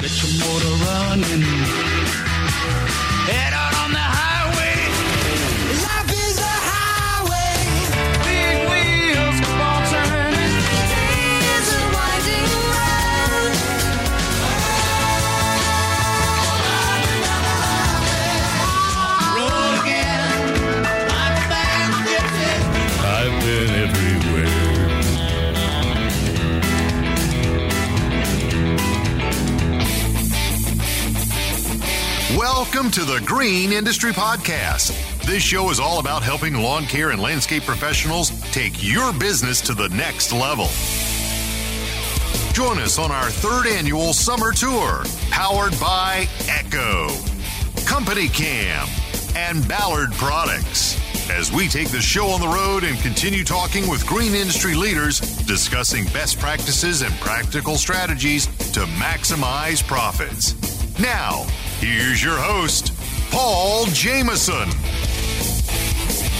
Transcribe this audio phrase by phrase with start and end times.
[0.00, 1.42] Get your motor running.
[3.28, 3.52] Head
[32.40, 34.96] Welcome to the Green Industry Podcast.
[35.26, 39.74] This show is all about helping lawn care and landscape professionals take your business to
[39.74, 40.68] the next level.
[42.54, 47.08] Join us on our third annual summer tour, powered by Echo,
[47.84, 48.88] Company Cam,
[49.36, 50.98] and Ballard Products.
[51.28, 55.20] As we take the show on the road and continue talking with green industry leaders,
[55.44, 60.54] discussing best practices and practical strategies to maximize profits.
[60.98, 61.46] Now,
[61.80, 62.92] here's your host,
[63.30, 64.68] Paul Jamison.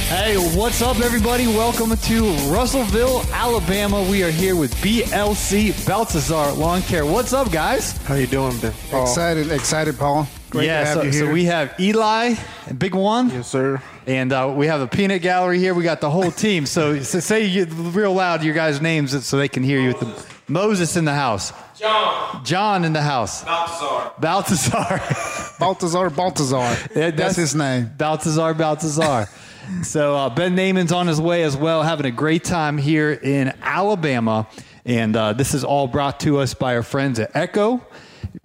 [0.08, 1.46] Hey, what's up, everybody?
[1.46, 4.02] Welcome to Russellville, Alabama.
[4.02, 7.06] We are here with BLC Baltazar Lawn Care.
[7.06, 7.96] What's up, guys?
[8.04, 8.72] How you doing, Ben?
[8.90, 9.02] Paul?
[9.02, 10.26] Excited, excited, Paul.
[10.50, 11.26] Great yeah, to have so, you here.
[11.26, 12.34] so we have Eli
[12.66, 13.80] and Big One, Yes, sir.
[14.08, 15.74] and uh, we have a peanut gallery here.
[15.74, 16.66] We got the whole team.
[16.66, 19.88] So, so say you, real loud your guys' names so they can hear you.
[19.88, 24.12] With the, Moses in the house, John John in the house, Balthazar.
[24.18, 25.00] Balthazar.
[25.60, 26.76] Balthazar Balthazar.
[26.96, 27.90] Yeah, That's his name.
[27.96, 29.28] Baltazar, Baltazar.
[29.82, 33.52] so uh, Ben Naaman's on his way as well, having a great time here in
[33.62, 34.48] Alabama.
[34.84, 37.80] And uh, this is all brought to us by our friends at Echo,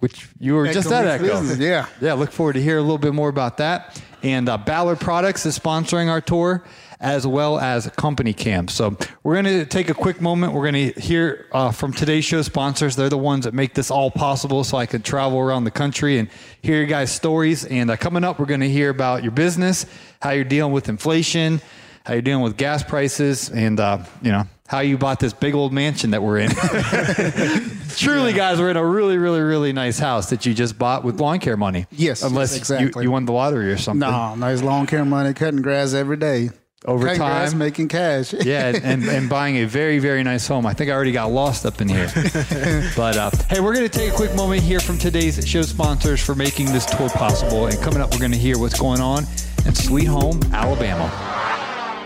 [0.00, 1.40] which you were just Echo at Echo.
[1.40, 1.86] Business, yeah.
[2.00, 4.00] Yeah, look forward to hear a little bit more about that.
[4.22, 6.62] And uh, Ballard Products is sponsoring our tour,
[7.00, 8.68] as well as Company Cam.
[8.68, 10.52] So we're going to take a quick moment.
[10.52, 12.96] We're going to hear uh, from today's show sponsors.
[12.96, 16.18] They're the ones that make this all possible, so I could travel around the country
[16.18, 16.28] and
[16.62, 17.64] hear your guys' stories.
[17.64, 19.86] And uh, coming up, we're going to hear about your business,
[20.20, 21.60] how you're dealing with inflation,
[22.04, 25.54] how you're dealing with gas prices, and uh, you know how you bought this big
[25.54, 26.50] old mansion that we're in.
[27.96, 31.20] Truly, guys, we're in a really, really, really nice house that you just bought with
[31.20, 31.86] lawn care money.
[31.92, 33.02] Yes, unless yes, exactly.
[33.02, 34.00] you, you won the lottery or something.
[34.00, 36.50] No, nice lawn care money, cutting grass every day.
[36.86, 37.58] Over Cutting grass, time.
[37.58, 38.32] making cash.
[38.44, 40.66] yeah, and, and buying a very, very nice home.
[40.66, 42.10] I think I already got lost up in here.
[42.96, 46.24] but uh, hey, we're going to take a quick moment here from today's show sponsors
[46.24, 47.66] for making this tour possible.
[47.66, 49.24] And coming up, we're going to hear what's going on
[49.66, 51.08] in Sweet Home, Alabama.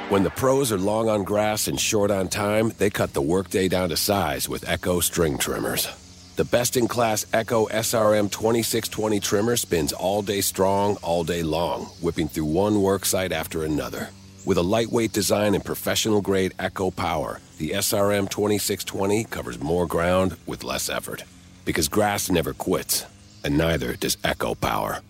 [0.08, 3.68] When the pros are long on grass and short on time, they cut the workday
[3.68, 5.88] down to size with Echo string trimmers.
[6.36, 11.84] The best in class Echo SRM 2620 trimmer spins all day strong, all day long,
[12.00, 14.08] whipping through one work site after another.
[14.50, 20.36] With a lightweight design and professional grade Echo power, the SRM 2620 covers more ground
[20.44, 21.22] with less effort.
[21.64, 23.06] Because grass never quits,
[23.44, 25.02] and neither does Echo power.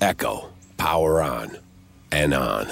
[0.00, 1.56] Echo, power on
[2.10, 2.66] and on.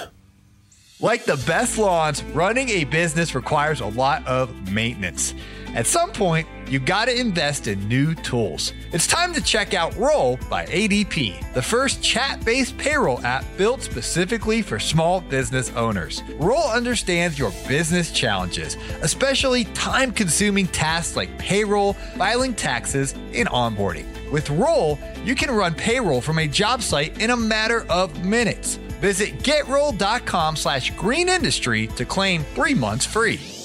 [0.99, 5.35] Like the best lawns, running a business requires a lot of maintenance.
[5.75, 8.73] At some point, you gotta invest in new tools.
[8.93, 13.83] It's time to check out Roll by ADP, the first chat based payroll app built
[13.83, 16.23] specifically for small business owners.
[16.37, 24.07] Roll understands your business challenges, especially time consuming tasks like payroll, filing taxes, and onboarding.
[24.31, 28.77] With Roll, you can run payroll from a job site in a matter of minutes.
[29.01, 33.58] Visit getroll.com slash green industry to claim three months free.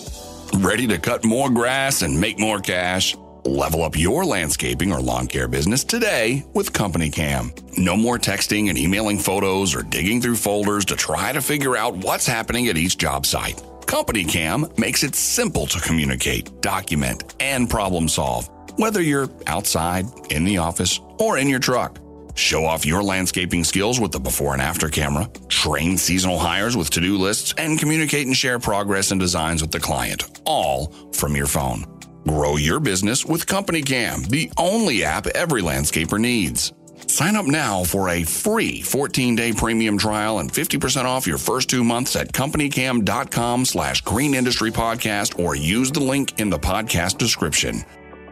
[0.57, 3.15] Ready to cut more grass and make more cash?
[3.43, 7.51] Level up your landscaping or lawn care business today with Company Cam.
[7.75, 11.97] No more texting and emailing photos or digging through folders to try to figure out
[11.97, 13.63] what's happening at each job site.
[13.87, 18.47] Company Cam makes it simple to communicate, document, and problem solve,
[18.77, 21.97] whether you're outside, in the office, or in your truck.
[22.35, 26.89] Show off your landscaping skills with the before and after camera, train seasonal hires with
[26.91, 31.35] to do lists, and communicate and share progress and designs with the client, all from
[31.35, 31.85] your phone.
[32.27, 36.73] Grow your business with Company Cam, the only app every landscaper needs.
[37.07, 41.83] Sign up now for a free 14-day premium trial and 50% off your first two
[41.83, 47.83] months at companycam.com slash green industry podcast or use the link in the podcast description.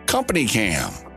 [0.05, 1.10] Company Cam.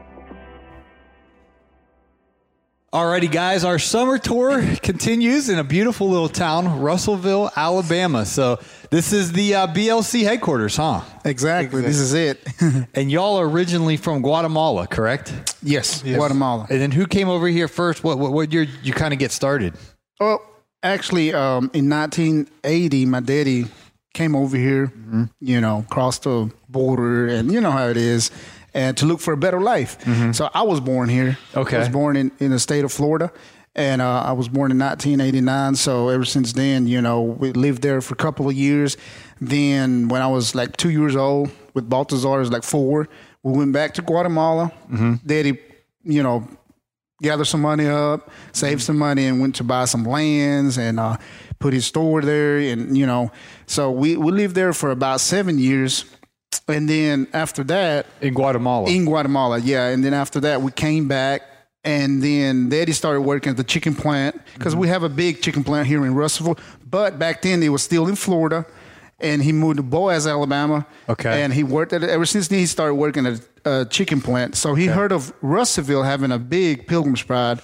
[2.95, 8.25] Alrighty, guys, our summer tour continues in a beautiful little town, Russellville, Alabama.
[8.25, 8.61] So
[8.91, 11.01] this is the uh, BLC headquarters, huh?
[11.25, 11.83] Exactly.
[11.83, 12.47] This is it.
[12.95, 15.57] And y'all are originally from Guatemala, correct?
[15.61, 16.69] yes, Guatemala.
[16.71, 18.05] And then who came over here first?
[18.05, 19.75] What what, what year you kind of get started?
[20.21, 20.41] Well,
[20.85, 23.65] actually, um, in 1980, my daddy
[24.13, 25.25] came over here, Mm-hmm.
[25.41, 28.31] you know, crossed the border, and you know how it is,
[28.75, 29.97] and to look for a better life.
[30.35, 31.39] So I was born here.
[31.53, 31.59] Mm-hmm.
[31.61, 31.77] Okay.
[31.77, 33.33] I was born in, in the state of Florida.
[33.77, 35.75] And uh, I was born in 1989.
[35.75, 38.97] So ever since then, you know, we lived there for a couple of years.
[39.41, 43.09] Then when I was like two years old, with Baltazar, is like four,
[43.43, 44.73] we went back to Guatemala.
[44.91, 45.15] Mm-hmm.
[45.27, 45.59] Daddy,
[46.05, 46.49] you know,
[47.21, 51.17] gathered some money up, saved some money, and went to buy some lands and uh,
[51.59, 52.59] put his store there.
[52.59, 53.33] And you know,
[53.67, 56.05] so we we lived there for about seven years,
[56.69, 58.89] and then after that, In Guatemala.
[58.89, 59.89] in Guatemala, yeah.
[59.89, 61.43] And then after that, we came back,
[61.85, 64.93] and then Daddy started working at the chicken plant because we mm-hmm.
[64.93, 66.59] have a big chicken plant here in Russellville.
[66.89, 68.65] But back then, it was still in Florida,
[69.21, 70.87] and he moved to Boaz, Alabama.
[71.09, 71.43] Okay.
[71.43, 72.61] And he worked at it ever since then.
[72.61, 74.57] He started working at a chicken plant.
[74.57, 77.61] So he heard of Russellville having a big Pilgrim's Pride,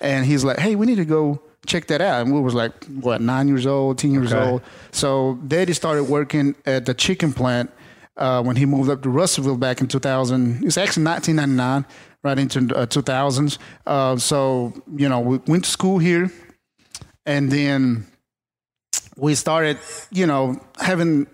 [0.00, 2.26] and he's like, "Hey, we need to go." Check that out.
[2.26, 4.50] And we was like, what, nine years old, 10 years Okay.
[4.50, 4.62] old.
[4.90, 7.70] So Daddy started working at the chicken plant
[8.16, 10.64] uh, when he moved up to Russellville back in 2000.
[10.64, 11.86] It's actually 1999,
[12.22, 13.58] right into uh, 2000s.
[13.86, 16.30] Uh, so you know, we went to school here,
[17.26, 18.06] and then
[19.16, 19.78] we started,
[20.10, 21.26] you know, having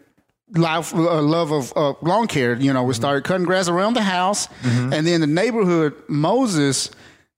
[0.57, 2.55] life uh, love of uh, lawn care.
[2.57, 6.91] You know, we started cutting grass around the house, and then the neighborhood Moses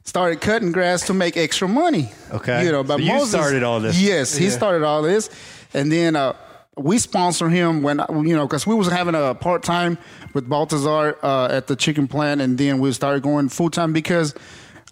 [0.05, 2.11] started cutting grass to make extra money.
[2.33, 2.65] Okay.
[2.65, 4.01] you know, but So Moses started all this.
[4.01, 5.29] Yes, he started all this,
[5.75, 6.35] and then uh,
[6.77, 9.99] we sponsor him when you know because we was having a part time
[10.35, 14.35] with Baltazar uh, at the chicken plant, and then we started going full time because.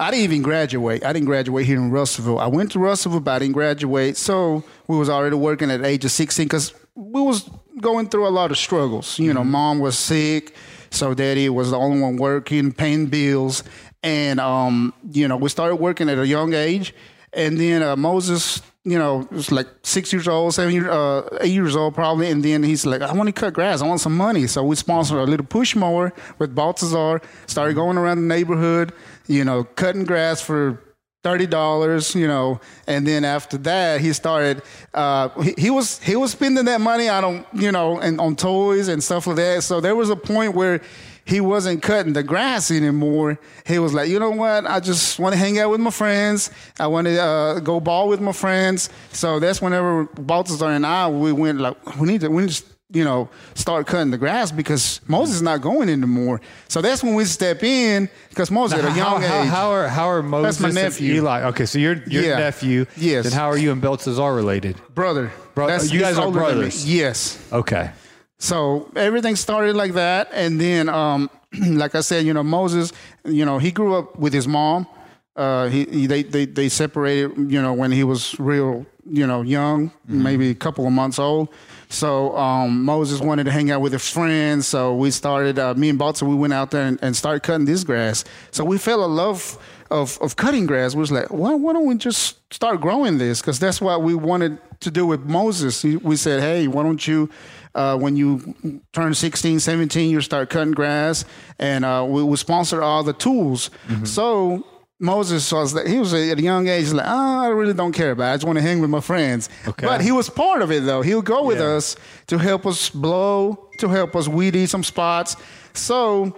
[0.01, 1.05] I didn't even graduate.
[1.05, 2.39] I didn't graduate here in Russellville.
[2.39, 4.17] I went to Russellville, but I didn't graduate.
[4.17, 8.29] So we was already working at the age of 16 because we was going through
[8.29, 9.19] a lot of struggles.
[9.19, 10.55] You know, mom was sick,
[10.91, 13.65] so daddy was the only one working, paying bills.
[14.05, 16.95] And, um, you know, we started working at a young age.
[17.33, 21.53] And then uh, Moses, you know, was like six years old, seven years, uh, eight
[21.53, 22.31] years old probably.
[22.31, 23.83] And then he's like, I want to cut grass.
[23.83, 24.47] I want some money.
[24.47, 27.21] So we sponsored a little push mower with Baltazar.
[27.47, 28.93] Started going around the neighborhood,
[29.27, 30.83] you know, cutting grass for
[31.25, 34.63] thirty dollars, you know, and then after that he started.
[34.95, 38.37] Uh, he, he was he was spending that money on um, you know and on
[38.37, 39.63] toys and stuff like that.
[39.63, 40.81] So there was a point where
[41.29, 43.39] he wasn't cutting the grass anymore.
[43.67, 44.65] He was like, you know what?
[44.65, 46.51] I just want to hang out with my friends.
[46.81, 48.89] I want to uh, go ball with my friends.
[49.13, 52.65] So that's whenever Baltazar and I we went like we need to we need to
[52.91, 56.41] you know start cutting the grass because Moses is not going anymore.
[56.69, 59.49] So that's when we step in because Moses at a how, young how, age.
[59.51, 61.15] how are how are Moses that's my and nephew.
[61.17, 61.43] Eli?
[61.49, 62.39] Okay, so you're your Yeah.
[62.39, 62.87] nephew.
[62.97, 63.25] Yes.
[63.25, 64.77] Then how are you and Beltesar related?
[64.95, 65.31] brother.
[65.55, 66.55] Bro- you guys are older than me.
[66.55, 66.89] brothers?
[66.89, 67.37] Yes.
[67.53, 67.91] Okay.
[68.39, 71.29] So everything started like that, and then, um,
[71.61, 72.93] like I said, you know, Moses,
[73.25, 74.87] you know, he grew up with his mom.
[75.35, 79.43] Uh, he, he they, they they separated, you know, when he was real, you know,
[79.43, 81.49] young, maybe a couple of months old.
[81.89, 85.59] So um, Moses wanted to hang out with his friends, so we started.
[85.59, 88.25] Uh, me and Balta, we went out there and, and started cutting this grass.
[88.51, 89.59] So we fell in love
[89.91, 90.95] of of cutting grass.
[90.95, 93.41] We was like, why why don't we just start growing this?
[93.41, 95.83] Because that's what we wanted to do with Moses.
[95.85, 97.31] We said, hey, why don't you?
[97.79, 101.25] Uh, when you turn 16, 17, you start cutting grass,
[101.59, 103.71] and uh, we would sponsor all the tools.
[104.05, 104.65] So
[105.01, 108.11] Moses was that he was at a young age like, oh, I really don't care
[108.11, 108.31] about.
[108.31, 108.33] it.
[108.33, 109.49] I just want to hang with my friends.
[109.69, 109.87] Okay.
[109.87, 111.03] But he was part of it though.
[111.03, 111.77] He would go with Yeah.
[111.77, 111.95] us
[112.27, 115.37] to help us blow, to help us weed eat some spots.
[115.73, 116.37] So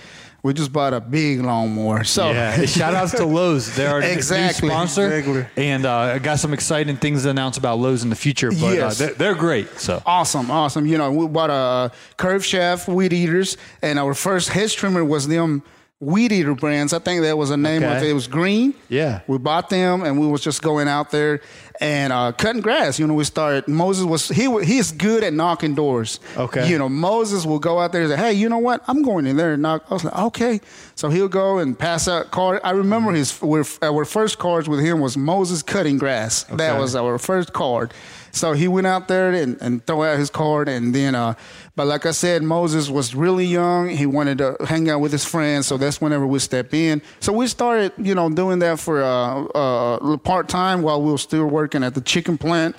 [0.43, 2.05] we just bought a big lawnmower.
[2.05, 2.65] So Yeah.
[2.67, 3.75] Shout outs to Lowe's.
[3.77, 4.69] They're our Exactly.
[4.69, 5.13] new sponsor.
[5.13, 5.47] Exactly.
[5.63, 9.01] And uh, got some exciting things to announce about Lowe's in the future, but Yes.
[9.01, 9.79] uh, they're, they're great.
[9.79, 10.87] So awesome, awesome.
[10.87, 15.29] You know, we bought a curve shaft weed eaters, and our first hedge trimmer was
[15.29, 15.63] them
[16.01, 16.95] weed eater brands.
[16.95, 18.09] I think that was the name of it.
[18.09, 18.75] It was green.
[18.89, 19.21] Yeah.
[19.27, 21.43] We bought them and we was just going out there
[21.79, 22.99] and uh, cutting grass.
[22.99, 23.69] You know, we started.
[23.69, 26.19] Moses was he he's good at knocking doors.
[26.37, 26.69] Okay.
[26.69, 28.83] You know, Moses will go out there and say, "Hey, you know what?
[28.87, 30.61] I'm going in there and knock." I was like, "Okay."
[30.95, 32.61] So he'll go and pass out cards.
[32.65, 36.45] I remember his our our first cards with him was Moses cutting grass.
[36.45, 37.93] That was our first card.
[38.33, 41.35] So he went out there and, and throw out his card, and then, uh,
[41.81, 43.89] but like I said, Moses was really young.
[43.89, 47.01] He wanted to hang out with his friends, so that's whenever we step in.
[47.21, 51.17] So we started, you know, doing that for uh, uh, part time while we were
[51.17, 52.77] still working at the chicken plant.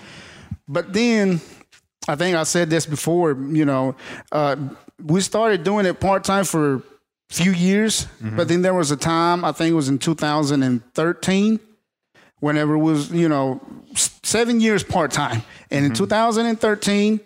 [0.68, 1.42] But then,
[2.08, 3.96] I think I said this before, you know,
[4.32, 4.56] uh,
[5.04, 6.82] we started doing it part time for a
[7.32, 11.60] few years, but then there was a time, I think it was in 2013
[12.40, 13.62] whenever it was, you know,
[14.22, 15.42] seven years part time.
[15.72, 17.20] And in 2013,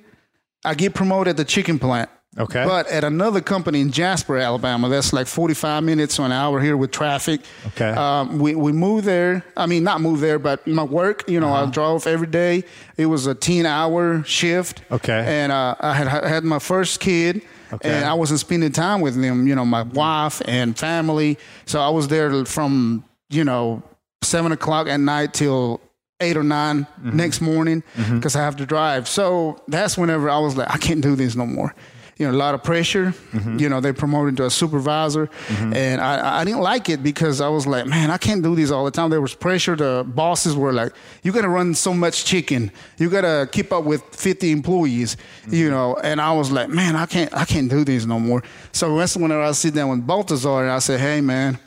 [0.65, 2.09] I get promoted at the chicken plant.
[2.37, 2.65] Okay.
[2.65, 6.75] But at another company in Jasper, Alabama, that's like 45 minutes to an hour here
[6.75, 7.39] with traffic.
[7.67, 7.91] Okay.
[7.91, 9.45] Um, we, we moved there.
[9.55, 12.65] I mean, not moved there, but my work, you know, I drove every day.
[12.97, 14.81] It was a 10 hour shift.
[14.91, 15.23] Okay.
[15.25, 17.41] And uh, I had I had my first kid.
[17.71, 17.89] Okay.
[17.89, 21.37] And I wasn't spending time with them, you know, my wife and family.
[21.65, 23.81] So I was there from, you know,
[24.21, 25.81] seven o'clock at night till
[26.21, 27.17] eight or 9 mm-hmm.
[27.17, 28.15] next morning mm-hmm.
[28.17, 29.07] because I have to drive.
[29.07, 31.75] So that's whenever I was like, I can't do this no more.
[32.17, 33.07] You know, a lot of pressure.
[33.33, 33.59] Mm-hmm.
[33.59, 35.29] You know, they promoted to a supervisor,
[35.59, 38.71] and I, I didn't like it because I was like, man, I can't do this
[38.71, 39.09] all the time.
[39.09, 39.75] There was pressure.
[39.75, 40.93] The bosses were like,
[41.23, 42.71] you got to run so much chicken.
[42.97, 45.17] You got to keep up with 50 employees.
[45.49, 48.41] You know, and I was like, man, I can't, I can't do this no more.
[48.71, 51.59] So that's whenever I sit down with Baltazar and I said, hey, man,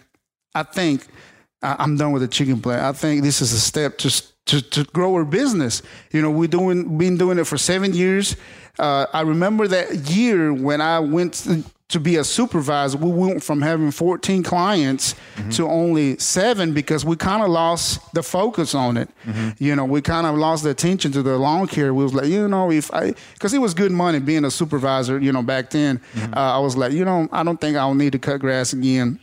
[0.54, 1.06] I think
[1.62, 2.80] I- I'm done with the chicken plant.
[2.80, 4.10] I think this is a step to
[4.48, 5.82] to, to grow our business.
[6.12, 8.36] You know, we're doing been doing it for seven years.
[8.78, 12.96] Uh, I remember that year when I went to, to be a supervisor.
[12.98, 15.14] We went from having 14 clients
[15.52, 19.08] to only seven because we kind of lost the focus on it.
[19.58, 21.92] You know, we kind of lost the attention to the lawn care.
[21.92, 25.18] We was like, you know, if I because it was good money being a supervisor.
[25.18, 26.00] You know, back then,
[26.36, 29.18] uh, I was like, you know, I don't think I'll need to cut grass again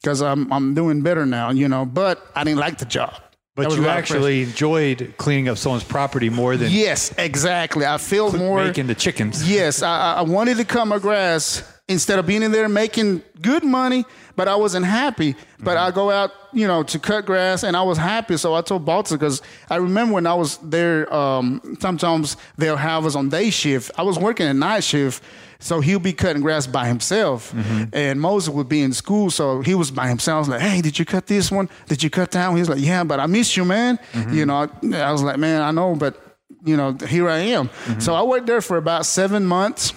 [0.00, 1.84] because I'm I'm doing better now, you know.
[1.84, 3.14] But I didn't like the job.
[3.56, 3.98] But you lot of pressure.
[4.14, 7.84] actually enjoyed cleaning up someone's property more than yes, exactly.
[7.84, 9.48] I feel more making the chickens.
[9.50, 13.64] Yes, I, I- wanted to cut my grass instead of being in there making good
[13.64, 14.04] money,
[14.36, 15.34] but I wasn't happy.
[15.58, 18.36] But I go out, you know, to cut grass, and I was happy.
[18.36, 21.12] So I told Balta because I remember when I was there.
[21.12, 23.90] Um, sometimes they'll have us on day shift.
[23.98, 25.22] I was working a night shift.
[25.60, 27.84] So he'll be cutting grass by himself, mm-hmm.
[27.92, 30.36] and Moses would be in school, so he was by himself.
[30.36, 31.68] I was like, "Hey, did you cut this one?
[31.86, 34.34] Did you cut that one?" He's like, "Yeah, but I miss you, man." Mm-hmm.
[34.34, 36.18] You know, I, I was like, "Man, I know, but
[36.64, 38.00] you know, here I am." Mm-hmm.
[38.00, 39.92] So I worked there for about seven months,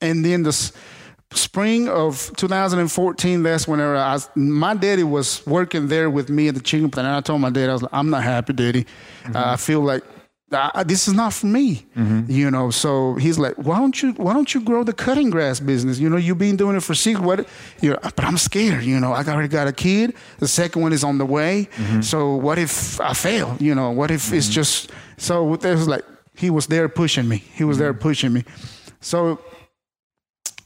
[0.00, 0.72] and then the s-
[1.32, 6.54] spring of 2014, that's whenever I was, my daddy was working there with me at
[6.54, 7.08] the chicken plant.
[7.08, 8.86] And I told my dad, I was like, I'm not happy, daddy.
[9.26, 10.04] Uh, I feel like
[10.50, 12.30] I, this is not for me, mm-hmm.
[12.30, 12.70] you know.
[12.70, 15.98] So he's like, why don't you, why don't you grow the cutting grass business?
[15.98, 17.46] You know, you've been doing it for six, what,
[17.82, 20.14] you know, but I'm scared, you know, I already got a kid.
[20.38, 21.68] The second one is on the way.
[21.76, 22.00] Mm-hmm.
[22.00, 23.56] So what if I fail?
[23.60, 24.54] You know, what if it's mm-hmm.
[24.54, 27.38] just, so there's like, he was there pushing me.
[27.54, 28.44] He was there pushing me.
[29.00, 29.40] So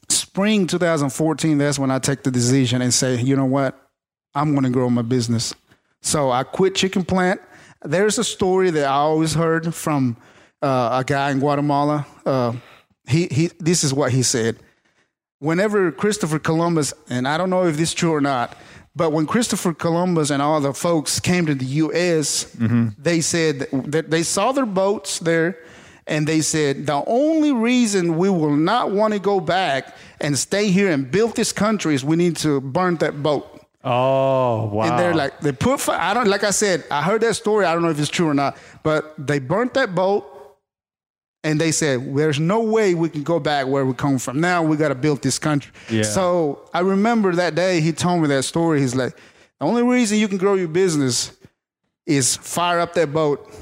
[0.08, 3.78] spring 2014, that's when I take the decision and say, you know what,
[4.34, 5.54] I'm going to grow my business.
[6.02, 7.40] So I quit Chicken Plant.
[7.84, 10.16] There's a story that I always heard from
[10.60, 12.06] uh, a guy in Guatemala.
[12.24, 12.52] Uh,
[13.08, 14.56] he, he, this is what he said.
[15.40, 18.56] Whenever Christopher Columbus, and I don't know if this is true or not,
[18.94, 22.54] but when Christopher Columbus and all the folks came to the U.S.,
[22.98, 25.58] they said that they saw their boats there,
[26.06, 30.70] and they said the only reason we will not want to go back and stay
[30.70, 33.61] here and build this country is we need to burn that boat.
[33.84, 34.84] Oh wow!
[34.84, 37.64] And they're like, they put, I don't, like I said, I heard that story.
[37.64, 40.28] I don't know if it's true or not, but they burnt that boat
[41.44, 44.40] and they said, there's no way we can go back where we come from.
[44.40, 45.72] Now we got to build this country.
[45.90, 46.04] Yeah.
[46.04, 48.80] So I remember that day he told me that story.
[48.80, 49.16] He's like,
[49.58, 51.36] the only reason you can grow your business
[52.06, 53.52] is fire up that boat,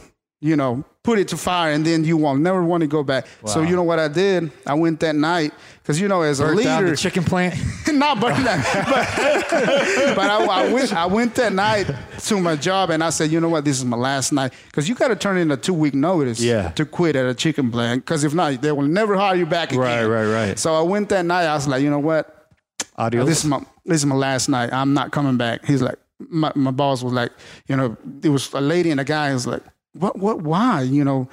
[0.41, 3.27] you know, put it to fire, and then you won't never want to go back.
[3.47, 4.51] So you know what I did?
[4.67, 5.53] I went that night
[5.83, 7.55] because you know, as a Burnt down leader, chicken plant.
[7.89, 8.65] not burn that.
[8.87, 11.91] But, but I, I, went, I went that night
[12.21, 14.53] to my job and I said, you know what, this is my last night.
[14.67, 16.71] Because you got to turn in a two week notice Yeah.
[16.71, 18.05] to quit at a chicken plant.
[18.05, 19.81] Because if not, they will never hire you back again.
[19.81, 20.59] Right, right, right.
[20.59, 21.45] So I went that night.
[21.47, 22.49] I was like, you know what?
[22.97, 23.27] Adios.
[23.27, 24.73] This is my this is my last night.
[24.73, 25.65] I'm not coming back.
[25.65, 27.33] He's like, my, my boss was like,
[27.67, 29.33] you know, it was a lady and a guy.
[29.33, 30.83] was like, what, what, why?
[30.83, 31.29] You know,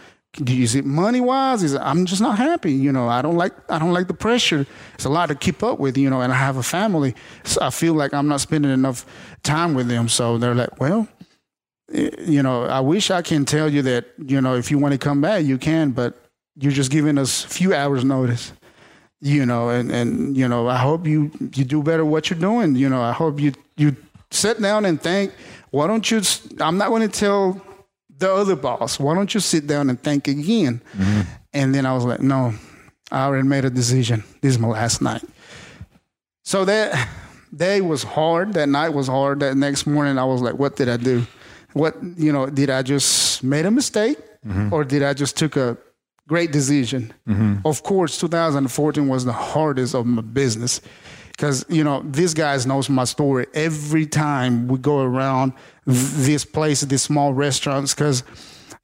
[0.45, 1.63] is it money wise?
[1.63, 2.71] Is it, I'm just not happy.
[2.71, 4.65] You know, I don't like I don't like the pressure.
[4.93, 5.97] It's a lot to keep up with.
[5.97, 9.05] You know, and I have a family, so I feel like I'm not spending enough
[9.43, 10.09] time with them.
[10.09, 11.07] So they're like, well,
[11.91, 14.97] you know, I wish I can tell you that you know if you want to
[14.97, 16.15] come back, you can, but
[16.55, 18.53] you're just giving us a few hours notice.
[19.19, 22.75] You know, and and you know, I hope you you do better what you're doing.
[22.75, 23.95] You know, I hope you you
[24.29, 25.33] sit down and think.
[25.71, 26.21] Why don't you?
[26.61, 27.61] i'm not going to tell
[28.17, 29.00] the other boss.
[29.00, 30.81] Why don't you sit down and think again?
[30.93, 31.21] Mm-hmm.
[31.53, 32.53] And then I was like, no,
[33.12, 34.24] I already made a decision.
[34.41, 35.24] This is my last night.
[36.43, 37.09] So that
[37.55, 38.53] day was hard.
[38.53, 39.41] That night was hard.
[39.41, 41.25] That next morning, I was like, what did I do?
[41.74, 44.74] What, you know, did I just made a mistake mm-hmm.
[44.74, 45.77] or did I just took a
[46.27, 47.13] great decision?
[47.27, 47.67] Mm-hmm.
[47.67, 50.81] Of course, 2014 was the hardest of my business
[51.31, 53.45] because, you know, these guys knows my story.
[53.53, 55.53] Every time we go around
[55.88, 58.24] this place, these small restaurants, because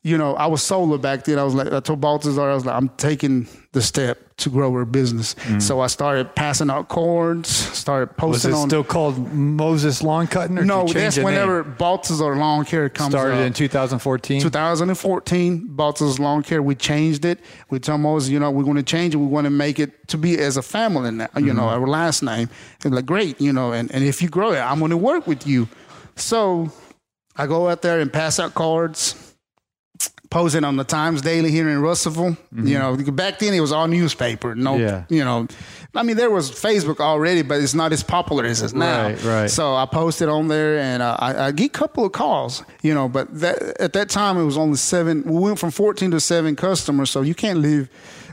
[0.06, 1.40] you know, I was solo back then.
[1.40, 4.70] I was like, I told Baltazar, I was like, I'm taking the step to grow
[4.74, 5.34] our business.
[5.60, 8.52] So I started passing out cards, started posting.
[8.52, 8.70] Was it on.
[8.70, 10.58] still called Moses Lawn Cutting?
[10.58, 11.26] Or no, that's the name?
[11.26, 13.48] whenever Baltazar Lawn Care comes started up.
[13.48, 14.42] in 2014.
[14.42, 17.40] 2014, Baltazar Lawn Care, we changed it.
[17.70, 19.18] We told Moses, you know, we're going to change it.
[19.18, 21.82] We want to make it to be as a family now, you know, Mm-hmm.
[21.82, 22.50] our last name.
[22.84, 25.28] And like, great, you know, and, and if you grow it, I'm going to work
[25.28, 25.70] with you.
[26.18, 26.72] So
[27.36, 29.16] I go out there and pass out cards,
[30.30, 32.38] posing on the Times Daily here in Russellville.
[32.52, 34.56] You know, back then it was all newspaper.
[34.56, 34.82] No, Mm-hmm.
[34.84, 35.06] Yeah.
[35.10, 35.48] you know,
[35.96, 39.04] I mean, there was Facebook already, but it's not as popular as it's now.
[39.10, 39.50] Right, right.
[39.50, 42.94] So I posted on there, and uh, I, I get a couple of calls, you
[42.96, 43.08] know.
[43.08, 45.24] But that, at that time, it was only seven.
[45.24, 47.90] We went from fourteen to seven customers, so you can't live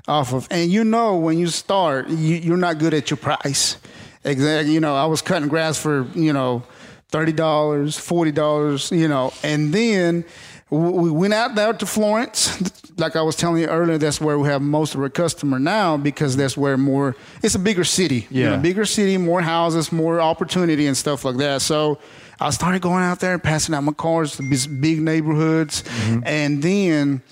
[0.08, 0.48] off of.
[0.50, 3.76] And you know, when you start, you, you're not good at your price.
[4.24, 4.72] Exactly.
[4.72, 6.62] You know, I was cutting grass for you know
[7.10, 10.24] thirty dollars, forty dollars, you know, and then
[10.70, 12.60] we went out there to Florence.
[12.96, 15.96] Like I was telling you earlier, that's where we have most of our customer now
[15.96, 17.16] because that's where more.
[17.42, 18.26] It's a bigger city.
[18.30, 18.56] you know, Yeah.
[18.58, 21.62] bigger city, more houses, more opportunity and stuff like that.
[21.62, 21.98] So
[22.38, 26.20] I started going out there and passing out my cars to these big neighborhoods, mm-hmm.
[26.26, 27.22] and then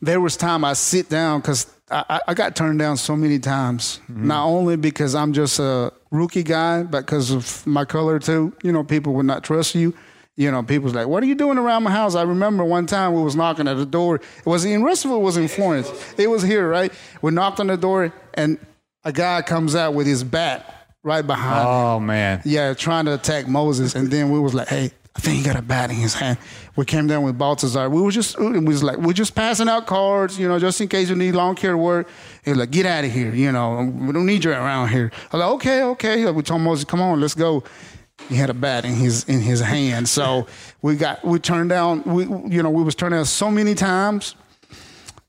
[0.00, 4.00] there was time I sit down because I, I- got turned down so many times.
[4.10, 4.26] Mm-hmm.
[4.28, 8.54] Not only because I'm just a rookie guy, but because of my color too.
[8.62, 9.94] You know, people would not trust you.
[10.34, 13.12] You know, people's like, "What are you doing around my house?" I remember one time
[13.12, 14.16] we was knocking at the door.
[14.16, 15.18] It was in Russellville.
[15.18, 15.90] It was in Florence.
[16.16, 16.90] It was here, right?
[17.20, 18.58] We knocked on the door, and
[19.04, 21.66] a guy comes out with his bat right behind.
[21.68, 22.40] Oh man.
[22.46, 25.56] Yeah, trying to attack Moses, and then we was like, "Hey, I think he got
[25.56, 26.38] a bat in his hand."
[26.76, 27.90] We came down with Baltazar.
[27.90, 30.88] We were just, we was like, we're just passing out cards, you know, just in
[30.88, 32.08] case you need long care work.
[32.44, 35.10] He was like, "Get out of here," you know, we don't need you around here.
[35.32, 37.62] I was like, "Okay, okay." We told Moses, "Come on, let's go."
[38.28, 40.46] He had a bat in his in his hand, so
[40.80, 42.02] we got we turned down.
[42.04, 44.36] We you know we was turned down so many times.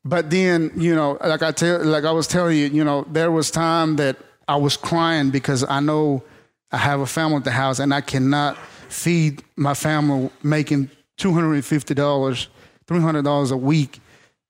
[0.05, 3.31] But then, you know, like I tell, like I was telling you, you know, there
[3.31, 4.17] was time that
[4.47, 6.23] I was crying because I know
[6.71, 8.57] I have a family at the house and I cannot
[8.93, 12.47] feed my family making two hundred and fifty dollars,
[12.87, 13.99] three hundred dollars a week,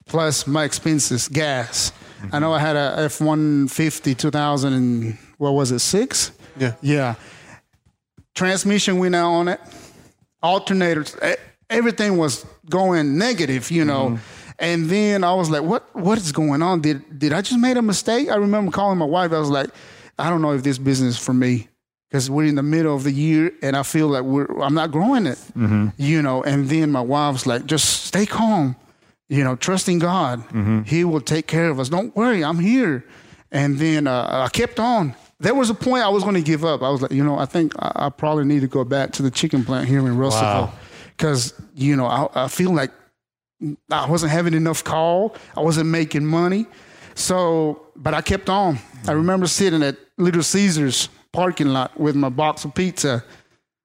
[0.06, 1.92] plus my expenses, gas.
[2.32, 6.32] I know I had a F one fifty, two thousand and what was it, six?
[6.58, 6.76] Yeah.
[6.82, 7.16] Yeah.
[8.34, 9.60] Transmission went out on it
[10.44, 11.38] alternators,
[11.70, 14.10] everything was going negative, you know.
[14.10, 14.16] Mm-hmm.
[14.60, 15.96] And then I was like, "What?
[15.96, 16.82] What is going on?
[16.82, 19.32] Did did I just made a mistake?" I remember calling my wife.
[19.32, 19.70] I was like,
[20.20, 21.70] "I don't know if this business is for me
[22.14, 24.92] because we're in the middle of the year, and I feel like we're I'm not
[24.92, 25.88] growing it, mm-hmm.
[25.98, 28.76] you know." And then my wife's like, "Just stay calm,
[29.30, 30.42] you know, trusting God.
[30.50, 30.84] Mm-hmm.
[30.84, 31.90] He will take care of us.
[31.90, 33.04] Don't worry, I'm here."
[33.52, 35.16] And then uh, I kept on.
[35.40, 36.84] There was a point I was going to give up.
[36.84, 39.24] I was like, you know, I think I, I probably need to go back to
[39.24, 40.74] the chicken plant here in Russellville Wow.
[41.18, 42.92] because you know I, I feel like
[43.90, 45.36] I wasn't having enough call.
[45.58, 46.68] I wasn't making money.
[47.16, 48.76] So, but I kept on.
[48.76, 49.16] I mm-hmm.
[49.16, 53.24] remember sitting at Little Caesars parking lot with my box of pizza,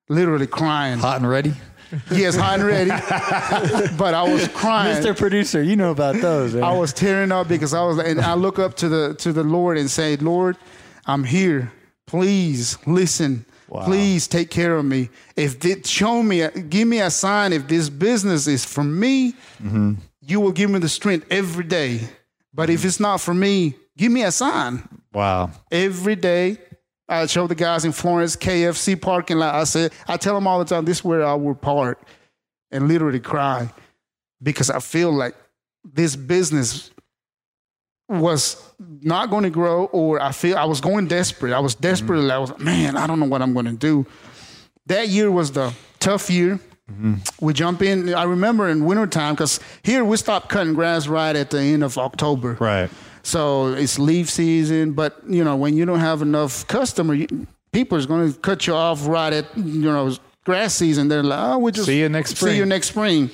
[0.09, 1.01] literally crying.
[1.01, 1.55] Hot and ready.
[2.13, 2.91] Yes, hot and ready.
[3.97, 5.03] but I was crying.
[5.03, 5.17] Mr.
[5.17, 6.55] Producer, you know about those.
[6.55, 9.43] I was tearing up because I was and I look up to the to the
[9.43, 10.57] Lord and say, Lord,
[11.07, 11.73] I'm here.
[12.07, 13.45] Please listen.
[13.71, 15.11] Please take care of me.
[15.37, 17.53] If it, show me, give me a sign.
[17.53, 19.33] If this business is for me,
[19.63, 19.95] mm-hmm.
[20.23, 22.01] you will give me the strength every day.
[22.55, 22.89] But if mm-hmm.
[22.89, 25.51] it's not for me, give me a sign wow.
[25.71, 26.59] every day.
[27.09, 29.55] I show the guys in Florence KFC parking lot.
[29.55, 32.01] I said, I tell them all the time, this is where I will park
[32.71, 33.71] and literally cry
[34.43, 35.35] because I feel like
[35.85, 36.91] this business
[38.09, 41.53] was not going to grow or I feel I was going desperate.
[41.53, 41.83] I was mm-hmm.
[41.83, 42.31] desperate.
[42.31, 44.07] I was, man, I don't know what I'm going to do.
[44.87, 46.61] That year was the tough year.
[46.91, 47.17] Mm-hmm.
[47.41, 48.15] We jump in.
[48.15, 51.99] I remember in wintertime because here we stopped cutting grass right at the end of
[51.99, 52.57] October.
[52.59, 52.91] Right.
[53.23, 57.99] So it's leaf season, but you know when you don't have enough customer, you, people
[57.99, 61.09] is going to cut you off right at you know grass season.
[61.09, 62.53] They're like, oh, we just See you next spring.
[62.53, 63.31] See you next spring.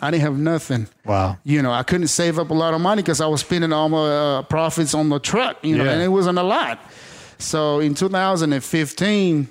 [0.00, 0.86] I didn't have nothing.
[1.04, 1.38] Wow.
[1.42, 3.88] You know, I couldn't save up a lot of money because I was spending all
[3.88, 3.98] my
[4.38, 5.56] uh, profits on the truck.
[5.64, 5.92] You know, Yeah.
[5.92, 6.78] and it wasn't a lot.
[7.38, 9.48] So in 2015,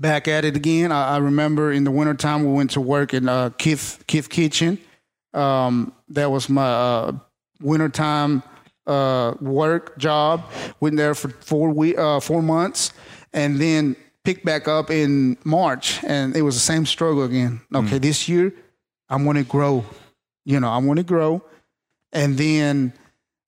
[0.00, 0.90] back at it again.
[0.92, 4.78] I, I remember in the wintertime we went to work in uh, Kith Kith Kitchen.
[5.34, 7.12] Um, that was my uh,
[7.60, 8.42] wintertime
[8.88, 10.44] uh, work job.
[10.80, 12.92] Went there for four we uh, four months,
[13.32, 17.60] and then picked back up in March, and it was the same struggle again.
[17.74, 18.52] Okay, this year
[19.08, 19.84] I want to grow.
[20.44, 21.42] You know, I want to grow,
[22.12, 22.92] and then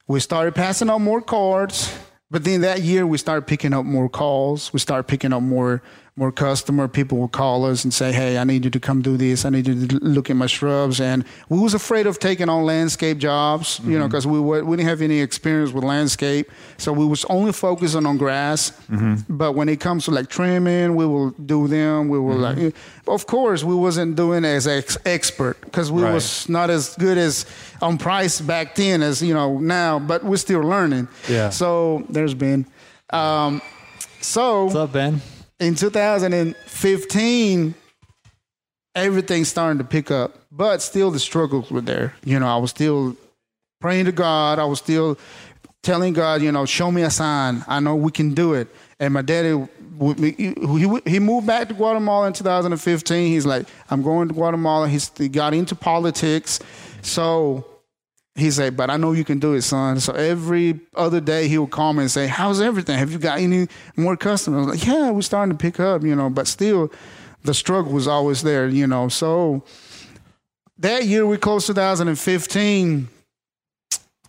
[0.06, 1.92] we started passing out more cards.
[2.32, 4.72] But then that year we started picking up more calls.
[4.72, 5.82] We started picking up more
[6.20, 6.86] more customer.
[6.86, 9.44] People will call us and say, "Hey, I need you to come do this.
[9.44, 12.64] I need you to look at my shrubs." And we was afraid of taking on
[12.64, 14.08] landscape jobs, you know, mm-hmm.
[14.08, 18.04] because we were, we didn't have any experience with landscape, so we was only focusing
[18.04, 18.70] on grass.
[18.90, 19.34] Mm-hmm.
[19.36, 22.08] But when it comes to like trimming, we will do them.
[22.10, 23.10] We will like, mm-hmm.
[23.10, 26.14] of course, we wasn't doing as ex- expert because we Right.
[26.14, 27.46] was not as good as
[27.80, 29.98] on price back then as you know now.
[29.98, 31.08] But we're still learning.
[31.28, 31.48] Yeah.
[31.50, 32.66] So there's been.
[33.10, 33.62] Um,
[34.20, 35.22] so What's up, Ben?
[35.60, 37.74] In 2015,
[38.94, 42.14] everything starting to pick up, but still the struggles were there.
[42.24, 43.16] You know, I was still
[43.80, 44.58] praying to God.
[44.58, 45.18] I was still
[45.82, 47.64] telling God, you know, show me a sign.
[47.68, 48.68] I know we can do it.
[48.98, 49.66] And my daddy,
[51.06, 53.32] he, moved back to Guatemala in 2015.
[53.32, 54.88] He's like, I'm going to Guatemala.
[54.88, 56.60] He got into politics.
[57.02, 57.64] So
[58.40, 60.00] he said, but I know you can do it, son.
[60.00, 62.98] So every other day he would call me and say, how's everything?
[62.98, 64.66] Have you got any more customers?
[64.66, 66.90] Like, yeah, we're starting to pick up, you know, but still
[67.44, 69.08] the struggle was always there, you know.
[69.08, 69.62] So
[70.78, 73.08] that year we closed 2015,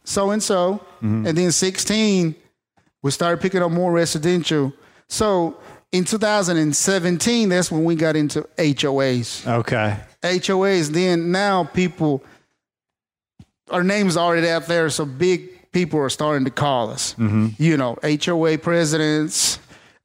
[0.03, 0.85] so and so.
[1.01, 1.27] Mm-hmm.
[1.27, 2.35] And then 16,
[3.01, 4.73] we started picking up more residential.
[5.07, 5.57] So
[5.91, 9.47] in 2017, that's when we got into HOAs.
[9.47, 9.97] Okay.
[10.23, 10.89] HOAs.
[10.89, 12.23] Then now people,
[13.69, 17.15] our names already out there, so big people are starting to call us.
[17.57, 19.59] You know, HOA presidents,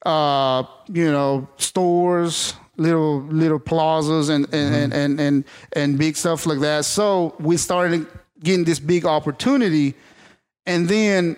[0.05, 5.43] uh, you know, stores, little little plazas, and and, and and and
[5.73, 6.85] and big stuff like that.
[6.85, 8.07] So we started
[8.41, 9.95] getting this big opportunity,
[10.65, 11.35] and then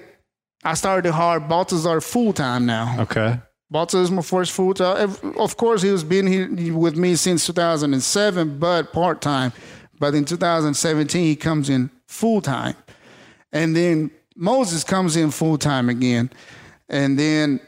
[0.64, 3.02] I started to hire Baltazar full time now.
[3.02, 3.40] Okay.
[3.72, 5.16] Balta is my first full time.
[5.38, 9.54] Of course, he was been here with me since 2007, but part time.
[10.00, 12.76] But in 2017, he comes in full time,
[13.52, 16.30] and then Moses comes in full time again,
[16.88, 17.60] and then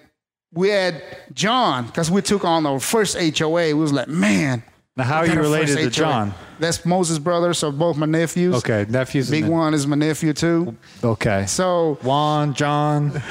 [0.53, 1.01] we had
[1.33, 3.49] John because we took on our first HOA.
[3.67, 4.63] We was like, man.
[4.97, 5.89] Now, how are you related to HOA.
[5.89, 6.33] John?
[6.59, 8.55] That's Moses' brother, so both my nephews.
[8.55, 9.31] Okay, nephews.
[9.31, 10.75] Big one is my nephew too.
[11.03, 11.45] Okay.
[11.47, 13.21] So Juan, John.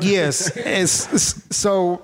[0.00, 2.02] yes it's, it's- so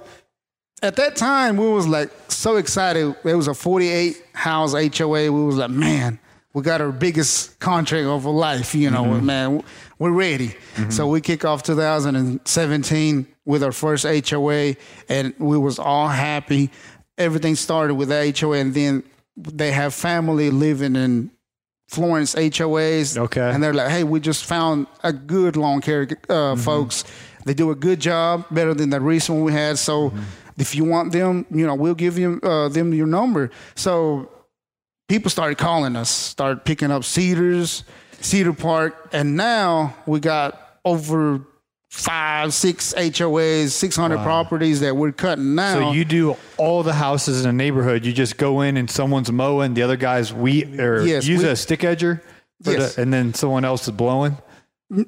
[0.83, 5.45] at that time we was like so excited it was a 48 house hoa we
[5.45, 6.19] was like man
[6.55, 9.63] we got our biggest contract of life you know man
[9.99, 10.55] we're ready
[10.89, 14.75] so we kick off 2017 with our first hoa
[15.09, 16.71] and we was all happy
[17.19, 19.03] everything started with the hoa and then
[19.37, 21.31] they have family living in
[21.89, 23.19] Florence HOAs.
[23.19, 23.41] Okay.
[23.51, 26.07] And they're like, hey, we just found a good lawn care uh,
[26.55, 26.61] Mm-hmm.
[26.63, 27.05] folks.
[27.45, 29.79] They do a good job, better than the recent one we had.
[29.79, 30.21] So Mm-hmm.
[30.61, 33.51] if you want them, you know, we'll give you uh, them your number.
[33.75, 34.31] So
[35.15, 37.85] people started calling us, started picking up Cedars,
[38.21, 41.41] Cedar Park, and now we got over
[41.89, 45.75] five, six HOAs, 600 properties that we're cutting now.
[45.75, 48.05] So you do all the houses in a neighborhood.
[48.05, 51.49] You just go in and someone's mowing, the other guy's we or Yes, use we-
[51.49, 52.21] a stick edger,
[52.65, 52.97] Yes.
[52.97, 54.37] the- and then someone else is blowing.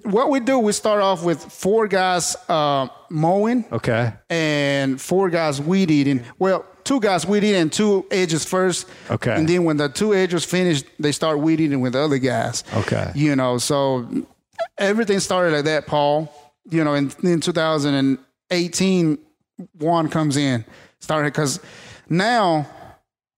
[0.05, 3.65] What we do, we start off with four guys uh, mowing.
[3.73, 4.13] Okay.
[4.31, 6.23] and four guys weed eating.
[6.39, 8.89] Well, two guys weed eating and two edges first.
[9.11, 9.35] Okay.
[9.35, 12.65] And then when the two edges finish, they start weed eating with the other guys.
[12.75, 13.11] Okay.
[13.15, 14.09] You know, so
[14.79, 16.33] everything started like that, Paul.
[16.69, 19.19] You know, in, in 2018,
[19.79, 20.65] Juan comes in,
[21.01, 21.61] started because
[22.09, 22.69] now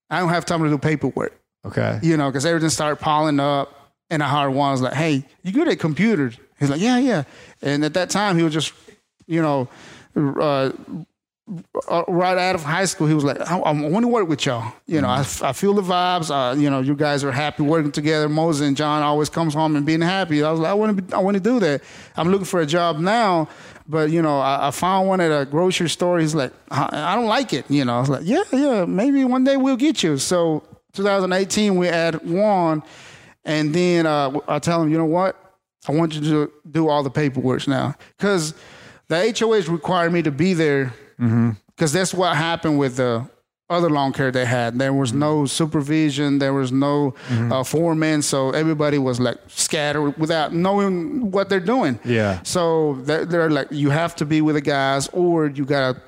[0.09, 1.99] I don't have time to do paperwork Okay.
[2.01, 3.78] you know, because everything started piling up.
[4.09, 4.69] And I hired Juan.
[4.69, 7.23] I was like, "Hey, you good at computers?" He's like, "Yeah, yeah."
[7.61, 8.73] And at that time, he was just,
[9.27, 9.69] you know,
[10.15, 10.71] uh,
[11.87, 14.45] uh, right out of high school, he was like, "I, I want to work with
[14.45, 16.29] y'all." You know, I, I feel the vibes.
[16.29, 18.29] Uh, you know, you guys are happy working together.
[18.29, 20.43] Moses and John always comes home and being happy.
[20.43, 21.81] I was like, "I want to, be, I want to do that."
[22.15, 23.47] I'm looking for a job now,
[23.87, 26.19] but you know, I, I found one at a grocery store.
[26.19, 29.23] He's like, "I, I don't like it." You know, I was like, "Yeah, yeah, maybe
[29.23, 32.83] one day we'll get you." So 2018 we add Juan,
[33.49, 35.35] and then uh, I tell them, you know what?
[35.87, 38.53] I want you to do all the paperwork now because
[39.07, 40.93] the HOAs required me to be there
[41.75, 43.27] because that's what happened with the
[43.69, 44.77] other lawn care they had.
[44.79, 50.53] There was no supervision, there was no uh, foreman, so everybody was like scattered without
[50.53, 51.99] knowing what they're doing.
[52.03, 52.41] Yeah.
[52.43, 56.01] So they're, they're like, you have to be with the guys, or you gotta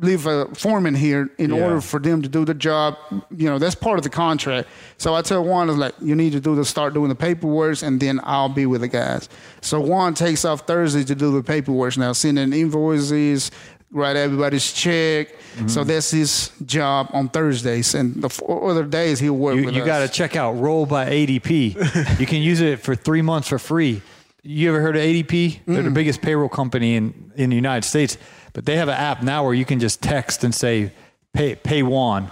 [0.00, 1.62] leave a foreman here in Yeah.
[1.64, 2.96] order for them to do the job.
[3.36, 4.68] You know, that's part of the contract.
[4.96, 7.82] So I tell Juan is like, you need to do the start doing the paperwork,
[7.82, 9.28] and then I'll be with the guys.
[9.60, 13.50] So Juan takes off Thursday to do the paperwork now, sending invoices,
[13.90, 15.28] write everybody's check.
[15.56, 15.68] Mm-hmm.
[15.68, 19.74] So that's his job on Thursdays, and the four other days he'll work You, with
[19.74, 22.20] you got to check out Roll by ADP.
[22.20, 24.00] you can use it for three months for free.
[24.44, 25.60] You ever heard of ADP?
[25.66, 28.16] They're the biggest payroll company in, in the United States,
[28.58, 30.90] but they have an app now where you can just text and say,
[31.32, 32.28] pay, pay Juan,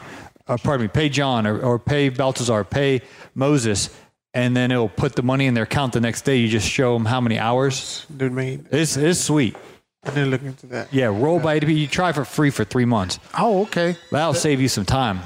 [0.48, 3.02] uh, pardon me, pay John, or, or pay Baltazar, pay
[3.36, 3.90] Moses,
[4.34, 6.38] and then it'll put the money in their account the next day.
[6.38, 8.04] You just show them how many hours.
[8.16, 9.54] Dude, man, It's, it's sweet.
[10.02, 10.92] I didn't look into that.
[10.92, 11.76] Yeah, Roll by ADP.
[11.76, 13.20] You try for free for three months.
[13.38, 13.96] Oh, okay.
[14.10, 15.20] That'll save you some time,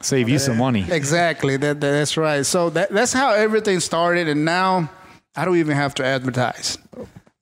[0.00, 0.84] save you some money.
[0.90, 1.56] Exactly.
[1.56, 2.44] That, that- that's right.
[2.44, 4.90] So that that's how everything started, and now
[5.36, 6.78] I don't even have to advertise.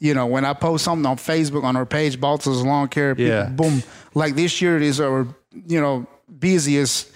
[0.01, 3.31] You know, when I post something on Facebook on our page, Baltazar's Lawn Care, people,
[3.31, 3.49] Yeah.
[3.51, 3.83] boom.
[4.15, 5.27] Like this year is our
[5.67, 6.07] you know
[6.39, 7.09] busiest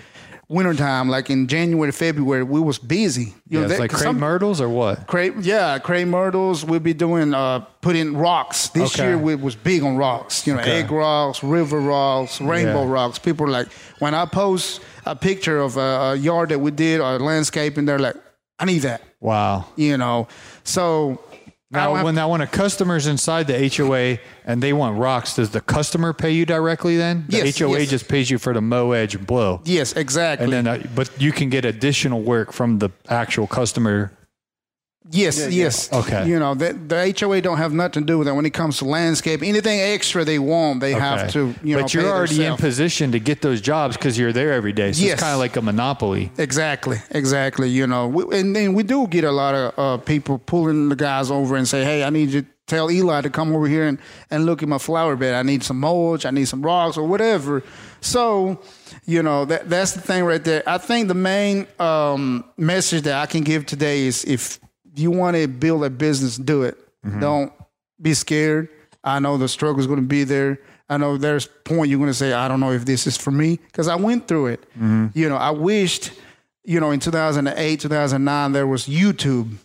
[0.49, 1.09] wintertime.
[1.09, 3.23] Like in January, February, we was busy.
[3.49, 5.07] You Yeah, know, that- like crepe myrtles or what?
[5.07, 6.62] Crepe, yeah, crepe myrtles.
[6.64, 8.68] We'll be doing uh, putting rocks.
[8.68, 9.09] This Okay.
[9.09, 10.47] year we was big on rocks.
[10.47, 10.81] You know, Okay.
[10.83, 12.90] egg rocks, river rocks, rainbow Yeah.
[12.92, 13.18] rocks.
[13.18, 13.68] People are like
[13.99, 15.81] when I post a picture of a,
[16.12, 18.16] a yard that we did or landscaping, they're like,
[18.59, 19.01] I need that.
[19.20, 19.64] Wow.
[19.77, 20.29] You know,
[20.64, 21.18] so
[21.74, 25.60] Now, when now when a customer's inside the HOA and they want rocks, does the
[25.60, 26.96] customer pay you directly?
[26.96, 27.90] Then the Yes, HOA yes.
[27.90, 30.44] just pays you for the mow, edge, and blow, yes, exactly.
[30.44, 34.12] and then uh, but you can get additional work from the actual customer.
[35.11, 35.93] Yes, yes.
[35.93, 36.27] Okay.
[36.29, 38.35] You know, the, the HOA don't have nothing to do with that.
[38.35, 41.55] When it comes to landscape, anything extra they want, they have to.
[41.62, 42.61] You know, but you're pay already themselves.
[42.62, 44.93] in position to get those jobs because you're there every day.
[44.93, 45.14] So Yes.
[45.14, 46.31] it's kind of like a monopoly.
[46.38, 47.69] Exactly, exactly.
[47.69, 50.97] You know, we, and then we do get a lot of uh, people pulling the
[50.97, 53.87] guys over and say, "Hey, I need you to tell Eli to come over here
[53.87, 53.99] and,
[54.31, 55.35] and look at my flower bed.
[55.35, 57.62] I need some mulch, I need some rocks, or whatever."
[58.01, 58.61] So,
[59.07, 60.62] you know, that that's the thing right there.
[60.67, 64.59] I think the main um, message that I can give today is if
[64.94, 66.76] you want to build a business, do it.
[67.20, 67.52] Don't
[68.00, 68.68] be scared.
[69.02, 70.59] I know the struggle is going to be there.
[70.88, 73.30] I know there's point you're going to say, I don't know if this is for
[73.30, 74.64] me because I went through it.
[75.14, 76.12] You know, I wished,
[76.64, 79.57] you know, in 2008, 2009, there was YouTube.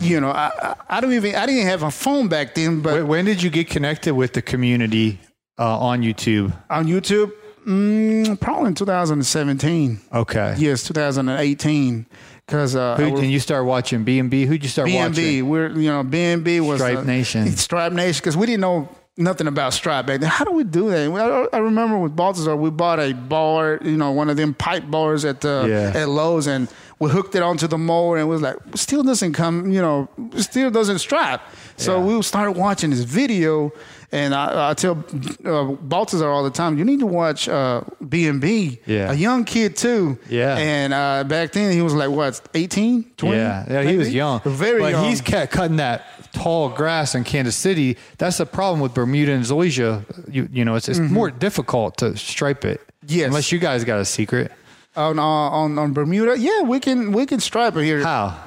[0.00, 2.94] You know, I, I I don't even I didn't have a phone back then, but
[2.94, 5.20] When, when did you get connected with the community
[5.58, 6.56] uh, on YouTube?
[6.70, 7.30] on YouTube,
[7.66, 10.00] mm, probably in 2017.
[10.12, 10.54] Okay.
[10.58, 12.06] Yes, 2018.
[12.46, 14.44] Because uh, Who, and you start watching B and B.
[14.44, 15.08] Who'd you start BNB.
[15.08, 15.48] watching?
[15.48, 17.46] We're you know BNB was Stripe uh, Nation.
[17.56, 20.28] Stripe Nation because we didn't know nothing about Stripe back then.
[20.28, 21.48] How do we do that?
[21.52, 24.90] I, I remember with Baltazar, we bought a bar, you know, one of them pipe
[24.90, 26.00] bars at the Yeah.
[26.02, 29.32] at Lowe's, and we hooked it onto the mower, and it was like still doesn't
[29.32, 31.40] come, you know, still doesn't stripe.
[31.76, 32.04] So Yeah.
[32.16, 33.72] we started watching this video.
[34.14, 34.92] And I, I tell
[35.44, 38.78] uh, Baltazar all the time, you need to watch uh, B&B.
[38.86, 39.10] Yeah.
[39.10, 40.20] A young kid, too.
[40.28, 40.56] Yeah.
[40.56, 43.36] And uh, back then, he was like, what, 18, 20?
[43.36, 45.04] Yeah, yeah, he was young, Very but young.
[45.06, 47.96] he's kept cutting that tall grass in Kansas City.
[48.18, 50.04] That's the problem with Bermuda and Zoysia.
[50.32, 52.80] You, you know, it's, it's more difficult to stripe it.
[52.80, 53.06] Mm-hmm.
[53.18, 53.26] Yes.
[53.26, 54.52] unless you guys got a secret.
[54.94, 58.00] on, uh, on on Bermuda, yeah, we can we can stripe it here.
[58.00, 58.38] How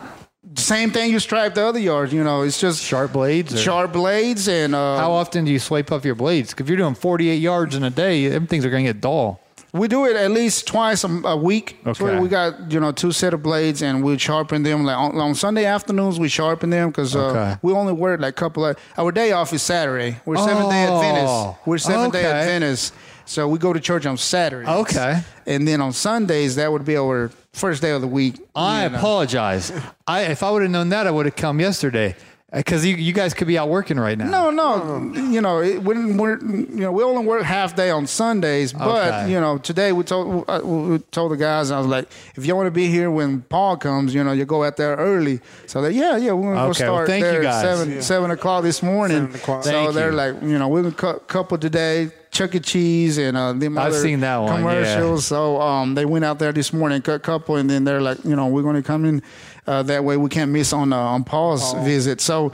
[0.55, 2.13] Same thing you stripe the other yards.
[2.13, 3.53] You know, it's just sharp blades?
[3.53, 6.55] Or sharp blades and uh, How often do you swipe up your blades?
[6.57, 9.41] If you're doing 48 yards in a day, them things are going to get dull.
[9.73, 11.77] we do it at least twice a, a week.
[11.83, 12.19] So Okay.
[12.19, 14.86] we got you know two set of blades and we sharpen them.
[14.86, 17.57] Like on, on Sunday afternoons, we sharpen them because uh, Okay.
[17.62, 20.17] we only work like a couple of our day off is Saturday.
[20.25, 21.67] We're seventh day Oh, Adventists.
[21.67, 22.39] We're seventh day okay.
[22.39, 22.93] Adventists.
[23.25, 24.69] So we go to church on Saturdays.
[24.69, 25.19] Okay.
[25.45, 28.36] And then on Sundays, that would be our first day of the week.
[28.56, 28.98] I you know.
[28.98, 29.72] apologize.
[30.08, 32.15] I if I would have known that, I would have come yesterday
[32.54, 34.30] because you, you guys could be out working right now.
[34.30, 35.13] No, no.
[35.13, 38.88] You know, it, when we're you know we only work half day on Sundays, but
[39.13, 39.32] Okay.
[39.32, 42.56] you know today we told uh, we told the guys I was like, if you
[42.56, 45.41] want to be here when Paul comes, you know, you go out there early.
[45.65, 47.65] So they yeah yeah we're gonna Okay, go well, start thank you there guys.
[47.65, 49.26] at seven seven o'clock this morning.
[49.36, 49.63] O'clock.
[49.65, 50.15] So Thank they're you.
[50.15, 52.12] like you know we're gonna cut couple today.
[52.38, 52.60] Chuck E.
[52.60, 54.58] Cheese and uh, them I've other seen that one, yeah.
[54.58, 55.26] commercials.
[55.26, 58.36] So um, they went out there this morning, cut couple, and then they're like, you
[58.36, 59.23] know, we're going to come in
[59.65, 60.17] uh, that way.
[60.17, 62.21] We can't miss on uh, on Paul's visit.
[62.21, 62.52] So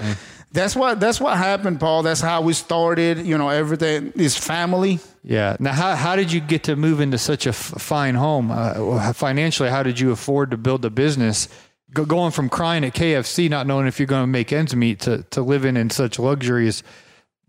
[0.53, 2.03] that's what that's what happened, Paul.
[2.03, 3.25] That's how we started.
[3.25, 4.99] You know, everything is family.
[5.23, 5.57] Yeah.
[5.59, 8.51] Now, how, how did you get to move into such a f- fine home?
[8.51, 11.47] Uh, financially, how did you afford to build a business?
[11.93, 14.99] Go, going from crying at KFC, not knowing if you're going to make ends meet,
[15.01, 16.83] to, to living in such luxurious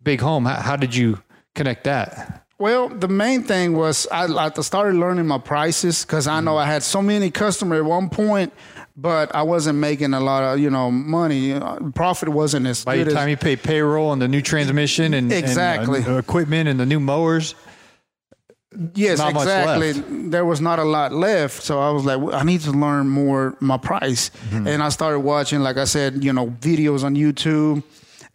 [0.02, 0.44] big home.
[0.44, 1.20] How, how did you
[1.54, 2.42] connect that?
[2.58, 6.66] Well, the main thing was I, I started learning my prices because I know I
[6.66, 8.52] had so many customers at one point,
[8.96, 11.58] but I wasn't making a lot of you know money.
[11.94, 15.14] Profit wasn't as By good the as time you pay payroll and the new transmission
[15.14, 16.00] and and, uh, Exactly.
[16.16, 17.54] equipment and the new mowers,
[18.94, 19.92] Yes, exactly.
[20.28, 23.08] There was not a lot left, so I was like, well, I need to learn
[23.08, 24.66] more my price, Mm-hmm.
[24.66, 27.84] and I started watching, like I said, you know, videos on YouTube,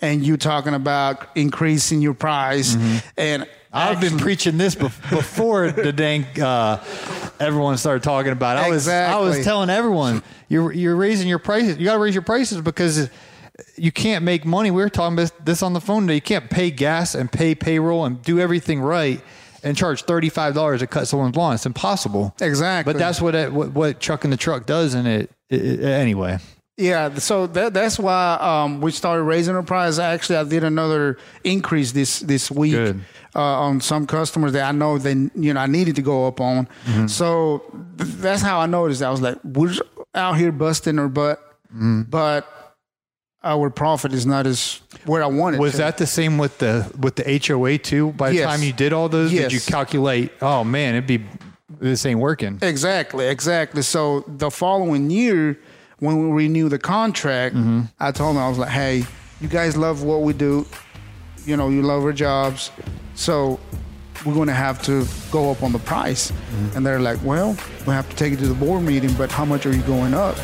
[0.01, 2.75] and you talking about increasing your price,
[3.17, 3.77] and Mm-hmm.
[3.77, 6.83] I've been preaching this before the dang uh,
[7.39, 8.57] everyone started talking about.
[8.57, 8.61] It.
[8.61, 11.77] I was I was telling everyone you're you're raising your prices.
[11.77, 13.11] You got to raise your prices because
[13.75, 14.71] you can't make money.
[14.71, 16.15] We were talking about this on the phone today.
[16.15, 19.21] You can't pay gas and pay payroll and do everything right
[19.63, 21.53] and charge thirty five dollars to cut someone's lawn.
[21.53, 22.33] It's impossible.
[22.41, 22.91] Exactly.
[22.91, 25.83] But that's what it, what, what truck in the truck does, and it, it, it
[25.83, 26.39] anyway.
[26.79, 29.99] Yeah, so that, that's why um, we started raising our price.
[29.99, 32.73] Actually, I did another increase this this week
[33.35, 36.39] uh, on some customers that I know they you know I needed to go up
[36.39, 36.67] on.
[36.85, 37.07] Mm-hmm.
[37.07, 37.63] So
[37.97, 39.01] th- that's how I noticed.
[39.01, 39.73] I was like, we're
[40.15, 41.39] out here busting our butt,
[41.73, 42.03] Mm-hmm.
[42.03, 42.47] but
[43.43, 45.59] our profit is not as where I wanted.
[45.59, 45.77] Was to.
[45.79, 48.13] that the same with the with the HOA too?
[48.13, 48.49] By the Yes.
[48.49, 50.31] time you did all those, did you calculate?
[50.41, 51.23] Oh man, it'd be
[51.79, 52.57] this ain't working.
[52.61, 53.81] Exactly, exactly.
[53.81, 55.59] So the following year,
[55.99, 57.81] when we renew the contract, Mm-hmm.
[57.99, 59.05] I told them I was like, "Hey,
[59.41, 60.65] you guys love what we do.
[61.45, 62.71] You know, you love our jobs,
[63.15, 63.59] so
[64.25, 66.77] we're going to have to go up on the price." Mm-hmm.
[66.77, 69.45] And they're like, "Well, we have to take it to the board meeting, but how
[69.45, 70.37] much are you going up?"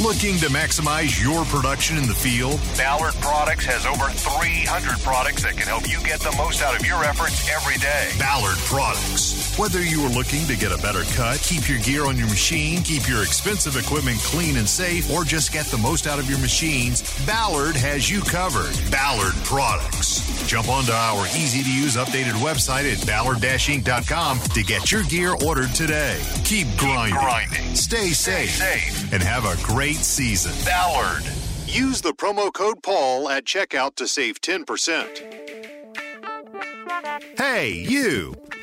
[0.00, 2.60] Looking to maximize your production in the field?
[2.76, 6.86] Ballard Products has over 300 products that can help you get the most out of
[6.86, 8.10] your efforts every day.
[8.16, 9.47] Ballard Products.
[9.58, 12.80] Whether you are looking to get a better cut, keep your gear on your machine,
[12.84, 16.38] keep your expensive equipment clean and safe, or just get the most out of your
[16.38, 18.72] machines, Ballard has you covered.
[18.88, 20.46] Ballard Products.
[20.46, 25.74] Jump onto our easy to use updated website at ballard-inc.com to get your gear ordered
[25.74, 26.22] today.
[26.44, 27.74] Keep grinding, grinding.
[27.74, 30.52] Stay, safe, safe, and have a great season.
[30.64, 31.24] Ballard.
[31.66, 35.34] Use the promo code Paul at checkout to save 10%.
[37.36, 38.36] Hey, you.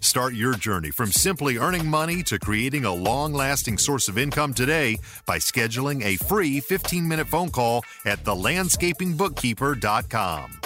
[0.00, 4.52] Start your journey from simply earning money to creating a long lasting source of income
[4.54, 10.60] today by scheduling a free 15 minute phone call at thelandscapingbookkeeper.com.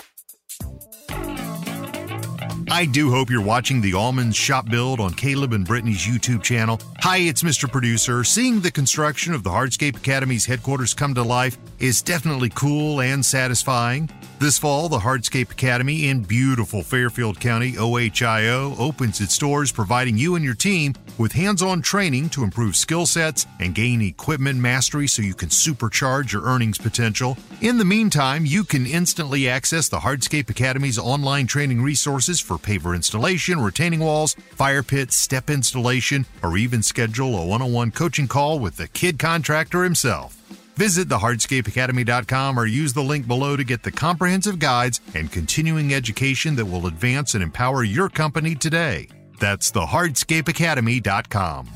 [2.70, 6.81] I do hope you're watching the Almonds Shop Build on Caleb and Brittany's YouTube channel.
[7.01, 7.70] Hi, it's Mr.
[7.70, 8.25] Producer.
[8.25, 13.25] Seeing the construction of the Hardscape Academy's headquarters come to life is definitely cool and
[13.25, 14.09] satisfying.
[14.40, 20.35] This fall, the Hardscape Academy in beautiful Fairfield County, OHIO, opens its doors, providing you
[20.35, 25.07] and your team with hands on training to improve skill sets and gain equipment mastery
[25.07, 27.38] so you can supercharge your earnings potential.
[27.61, 32.97] In the meantime, you can instantly access the Hardscape Academy's online training resources for paver
[32.97, 38.27] installation, retaining walls, fire pits, step installation, or even schedule a one on one coaching
[38.27, 40.40] call with the kid contractor himself.
[40.76, 46.56] Visit thehardscapeacademy.com or use the link below to get the comprehensive guides and continuing education
[46.56, 49.08] that will advance and empower your company today.
[49.38, 51.68] That's thehardscapeacademy.com.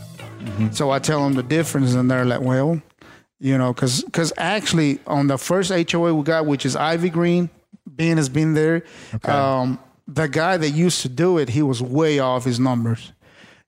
[0.72, 2.80] So I tell them the difference, and they're like, "Well,
[3.40, 7.50] you know, because actually on the first HOA we got, which is Ivy Green,
[7.86, 8.82] Ben has been there.
[9.24, 13.12] Um, the guy that used to do it, he was way off his numbers.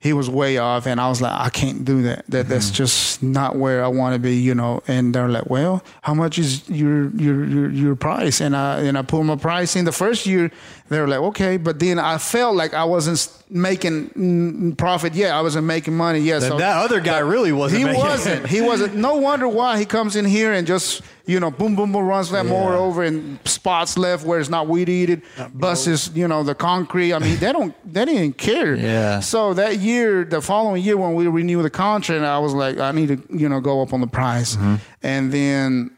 [0.02, 2.24] He was way off, and I was like, I can't do that.
[2.28, 2.74] That that's mm-hmm.
[2.74, 4.82] just not where I want to be, you know.
[4.88, 8.40] And they're like, Well, how much is your your your, your price?
[8.40, 10.50] And I and I put my price in the first year.
[10.90, 15.32] They were like, Okay, but then I felt like I wasn't making profit yet.
[15.32, 16.40] I wasn't making money yet.
[16.40, 18.46] Then that other guy really wasn't He wasn't.
[18.46, 18.94] He wasn't.
[18.96, 22.30] No wonder why he comes in here and just you know boom boom boom runs
[22.30, 25.22] that mower over and spots left where it's not weed eated,
[25.54, 27.12] busts you know the concrete.
[27.14, 28.74] I mean they don't they didn't care.
[28.74, 29.20] Yeah.
[29.20, 32.90] So that year, the following year when we renewed the contract, I was like I
[32.92, 34.74] need to you know go up on the price, Mm-hmm.
[35.02, 35.90] and then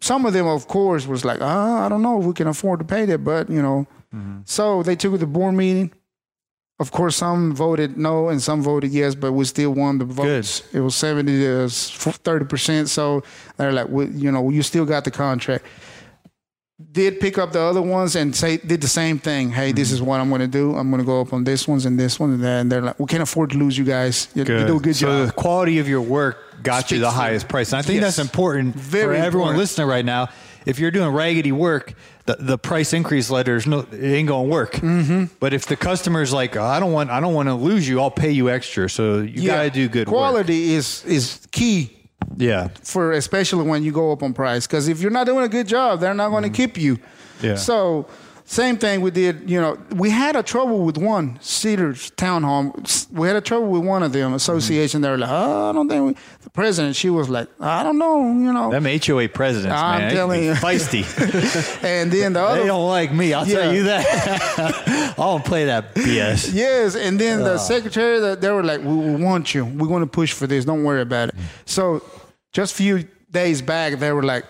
[0.00, 1.46] some of them of course was like oh,
[1.84, 3.86] I don't know if we can afford to pay that, but you know.
[4.16, 4.38] Mm-hmm.
[4.44, 5.92] So they took the board meeting.
[6.78, 10.62] of course, some voted no and some voted yes, but we still won the votes.
[10.74, 12.88] It was 70 to 30 percent.
[12.88, 13.22] So
[13.56, 15.64] they're like, well, you know, you still got the contract.
[16.92, 19.48] Did pick up the other ones and say did the same thing.
[19.50, 20.76] Hey, this is what I'm going to do.
[20.76, 22.60] I'm going to go up on this ones and this one and that.
[22.60, 24.28] And they're like, we can't afford to lose you guys.
[24.34, 25.26] You, you do a good so job.
[25.28, 27.72] the quality of your work got you the highest price.
[27.72, 28.16] And I think Yes.
[28.16, 29.58] that's important Very for everyone important.
[29.58, 30.28] listening right now.
[30.66, 31.94] If you're doing raggedy work,
[32.26, 34.72] the, the price increase letters no it ain't gonna work.
[34.72, 35.34] Mm-hmm.
[35.40, 38.10] But if the customer's like, I don't want I don't want to lose you, I'll
[38.10, 38.90] pay you extra.
[38.90, 40.16] So you gotta do good work.
[40.16, 41.92] Quality is is key
[42.36, 42.68] Yeah.
[42.82, 44.66] for especially when you go up on price.
[44.66, 46.98] Because if you're not doing a good job, they're not going to keep you.
[47.40, 47.54] Yeah.
[47.56, 48.08] So
[48.48, 49.50] same thing we did.
[49.50, 52.72] You know, we had a trouble with one Cedars Town Hall.
[53.10, 55.00] We had a trouble with one of them association.
[55.02, 56.94] They were like, oh, I don't think we, the president.
[56.94, 58.20] She was like, I don't know.
[58.20, 58.70] You know.
[58.70, 60.52] Them HOA presidents, I'm man, telling you.
[60.52, 61.02] feisty.
[61.84, 62.60] and then the other.
[62.60, 63.32] they don't like me.
[63.34, 63.62] I'll Yeah.
[63.62, 64.06] tell you that.
[65.18, 66.54] I don't play that BS.
[66.54, 67.58] Yes, and then the ah.
[67.58, 69.64] secretary, that they were like, "We, we want you.
[69.64, 70.64] We're going to push for this.
[70.64, 71.42] Don't worry about it." Mm.
[71.64, 72.02] So,
[72.52, 74.44] just a few days back, they were like,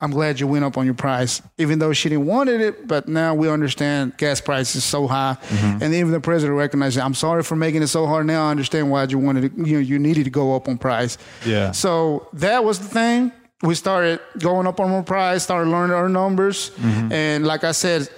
[0.00, 3.08] "I'm glad you went up on your price, even though she didn't wanted it, but
[3.08, 5.82] now we understand gas price is so high." Mm-hmm.
[5.82, 7.04] And even the president recognized, it.
[7.04, 8.26] "I'm sorry for making it so hard.
[8.26, 10.78] Now I understand why you wanted to, you know, you needed to go up on
[10.78, 11.72] price." Yeah.
[11.72, 13.32] So that was the thing.
[13.62, 17.12] We started going up on our price, started learning our numbers, mm-hmm.
[17.12, 18.08] and like I said,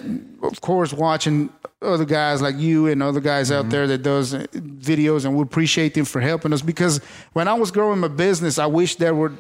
[0.43, 1.49] of course, watching
[1.81, 3.70] other guys like you and other guys out mm-hmm.
[3.70, 6.61] there that does videos, and we appreciate them for helping us.
[6.61, 7.01] Because
[7.33, 9.33] when I was growing my business, I wish there were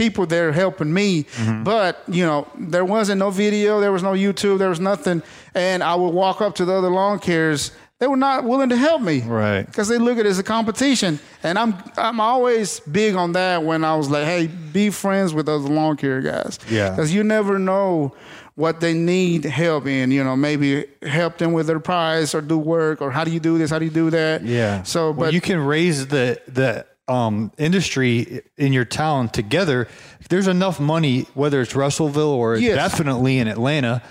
[0.00, 1.62] people there helping me, mm-hmm.
[1.62, 5.22] but you know, there wasn't no video, there was no YouTube, there was nothing,
[5.54, 7.72] and I would walk up to the other lawn cares.
[7.98, 9.66] They were not willing to help me, Right.
[9.66, 13.62] Because they look at it as a competition, and I'm I'm always big on that.
[13.62, 16.90] When I was like, "Hey, be friends with other lawn care guys," Yeah.
[16.90, 18.14] because you never know
[18.54, 20.10] what they need help in.
[20.10, 23.40] You know, maybe help them with their price or do work or how do you
[23.40, 24.42] do this, how do you do that.
[24.44, 24.82] Yeah.
[24.82, 29.88] So, Well, but you can raise the the um, industry in your town together.
[30.28, 32.76] There's enough money, whether it's Russellville or Yes.
[32.76, 34.02] definitely in Atlanta.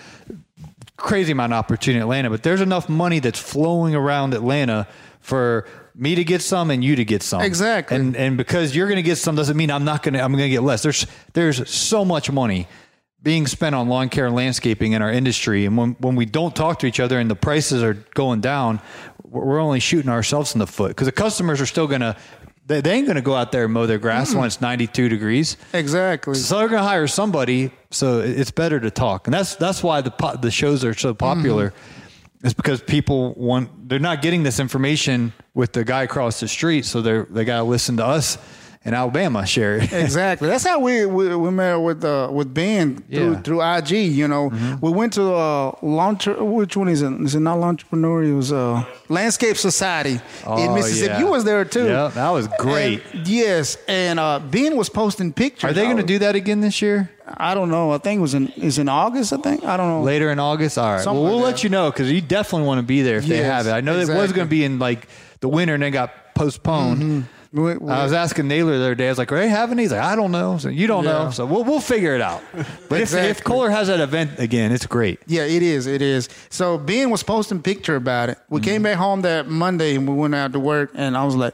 [0.97, 4.85] Crazy amount of opportunity in Atlanta, but there's enough money that's flowing around Atlanta
[5.21, 7.41] for me to get some and you to get some.
[7.41, 7.95] Exactly.
[7.95, 10.31] And and because you're going to get some doesn't mean I'm not going to I'm
[10.33, 10.83] going to get less.
[10.83, 12.67] There's there's so much money
[13.21, 16.55] being spent on lawn care and landscaping in our industry and when when we don't
[16.55, 18.81] talk to each other and the prices are going down,
[19.23, 22.15] we're we're only shooting ourselves in the foot because the customers are still going to
[22.69, 24.37] they, they ain't going to go out there and mow their grass mm.
[24.37, 25.57] when it's 92 degrees.
[25.73, 26.35] exactly.
[26.35, 27.71] So they're going to hire somebody.
[27.89, 31.15] So it's better to talk, and that's that's why the po- the shows are so
[31.15, 31.71] popular.
[31.71, 32.45] Mm-hmm.
[32.45, 36.85] It's because people want they're not getting this information with the guy across the street,
[36.85, 38.37] so they are they got to listen to us
[38.85, 39.81] in Alabama, Sherry.
[39.91, 40.47] Exactly.
[40.47, 43.19] That's how we we, we met with uh, with Ben through Yeah.
[43.33, 43.41] Mm-hmm.
[43.41, 43.91] through IG.
[44.11, 44.51] You know,
[44.81, 46.27] we went to uh, launch.
[46.27, 47.11] Which one is it?
[47.21, 48.23] Is it not entrepreneur?
[48.23, 51.11] It was uh, Landscape Society in Oh, Mississippi.
[51.11, 51.19] yeah.
[51.19, 51.87] You was there too.
[51.87, 53.01] Yeah, that was great.
[53.13, 55.69] And- yes, and uh, Ben was posting pictures.
[55.69, 57.09] Are they going to do that again this year?
[57.27, 57.91] I don't know.
[57.91, 59.33] I think it was in is in August.
[59.33, 60.01] I think I don't know.
[60.03, 60.77] Later in August?
[60.77, 61.01] All right.
[61.03, 63.25] Something well, we'll like let you know because you definitely want to be there if
[63.27, 63.71] they have it.
[63.71, 65.07] I know that it was going to be in like
[65.41, 67.25] the winter and then got postponed.
[67.51, 69.07] We- we- I was asking Naylor the other day.
[69.07, 70.57] I was like, "Are they having these?" Like, I don't know.
[70.59, 71.31] So you don't know.
[71.31, 72.41] So we'll we'll figure it out.
[72.89, 75.19] But if, if Kohler has that event again, it's great.
[75.27, 75.87] Yeah, it is.
[75.87, 76.29] It is.
[76.49, 78.37] So Ben was posting picture about it.
[78.49, 78.69] We Mm-hmm.
[78.69, 81.53] came back home that Monday and we went out to work, and I was like,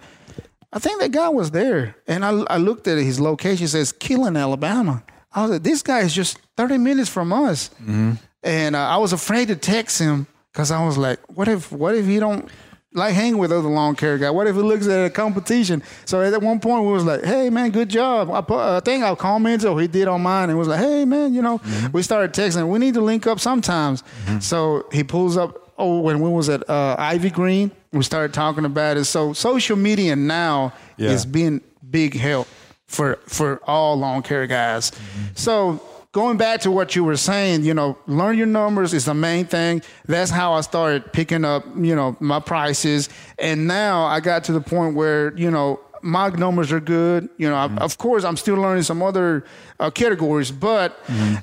[0.74, 1.96] I think that guy was there.
[2.08, 3.68] And I, I looked at his location.
[3.68, 5.02] Says Killen, Alabama.
[5.34, 7.70] I was like, this guy is just 30 minutes from us.
[7.82, 8.12] Mm-hmm.
[8.44, 11.96] And uh, I was afraid to text him because I was like, what if what
[11.96, 12.50] if he don't
[12.96, 14.30] like hang with other lawn care guy?
[14.32, 15.84] What if he looks at a competition?
[16.06, 18.32] So at one point we was like, hey man, good job.
[18.32, 21.06] I, put, I think I commented or he did on mine and was like, hey
[21.06, 21.92] man, you know, Mm-hmm.
[21.94, 22.68] we started texting.
[22.70, 24.04] We need to link up sometimes.
[24.40, 25.62] So he pulls up.
[25.78, 29.04] Oh, when we was at uh, Ivy Green, we started talking about it.
[29.06, 31.10] So social media now Yeah.
[31.12, 32.48] is being big help
[32.88, 34.94] for for all lawn care guys.
[35.36, 35.82] So
[36.16, 39.44] going back to what you were saying, you know, learn your numbers is the main
[39.46, 39.82] thing.
[40.06, 43.10] That's how I started picking up, you know, my prices.
[43.38, 47.28] And now I got to the point where, you know, my numbers are good.
[47.38, 49.44] You know, I, of course, I'm still learning some other
[49.78, 50.98] uh, categories, but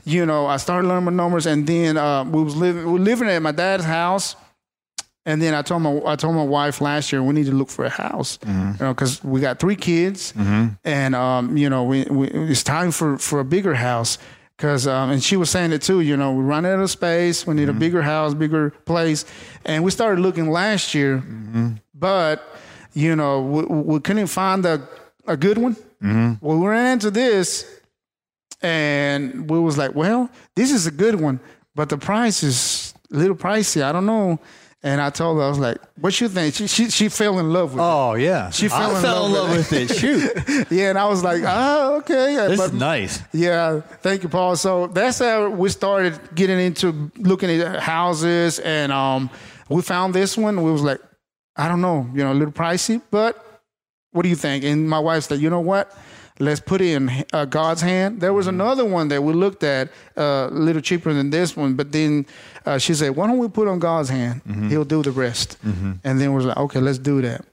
[0.07, 2.99] you know, I started learning my numbers, and then uh, we was living we were
[2.99, 4.37] living at my dad's house.
[5.27, 7.69] And then I told my I told my wife last year we need to look
[7.69, 8.51] for a house, you
[8.81, 10.33] know, because we got three kids,
[10.85, 14.17] and um, you know, we, we it's time for for a bigger house.
[14.59, 17.47] Cause um, and she was saying it too, you know, we run out of space.
[17.47, 17.81] We need a mm-hmm.
[17.81, 19.25] bigger house, bigger place,
[19.65, 21.73] and we started looking last year, mm-hmm.
[21.95, 22.47] but
[22.93, 24.87] you know, we, we couldn't find a
[25.27, 25.75] a good one.
[26.03, 26.47] Mm-hmm.
[26.47, 27.67] Well, we ran into this,
[28.61, 31.41] and we was like, well, this is a good one,
[31.75, 33.83] but the price is a little pricey.
[33.83, 34.39] I don't know.
[34.85, 37.53] And I told her, I was like, "What you think?" She she, she fell in
[37.53, 37.87] love with it.
[37.87, 39.97] Oh yeah, She fell I in fell in love love with with it.
[39.97, 43.23] Shoot, Yeah, and I was like, "Oh, okay." Yeah, this But- is nice.
[43.33, 44.57] Yeah, thank you, Paul.
[44.57, 49.31] So that's how we started getting into looking at houses, and um,
[49.69, 50.61] we found this one.
[50.63, 51.01] We was like,
[51.55, 53.39] I don't know, you know, a little pricey, but
[54.11, 54.65] what do you think?
[54.65, 55.97] And my wife said, you know what?
[56.39, 58.21] Let's put it in uh, God's hand.
[58.21, 61.75] There was another one that we looked at, uh, a little cheaper than this one,
[61.75, 62.27] but then
[62.67, 64.41] uh, she said, why don't we put on God's hand?
[64.69, 65.59] He'll do the rest.
[65.63, 67.45] And then we was like, okay, let's do that.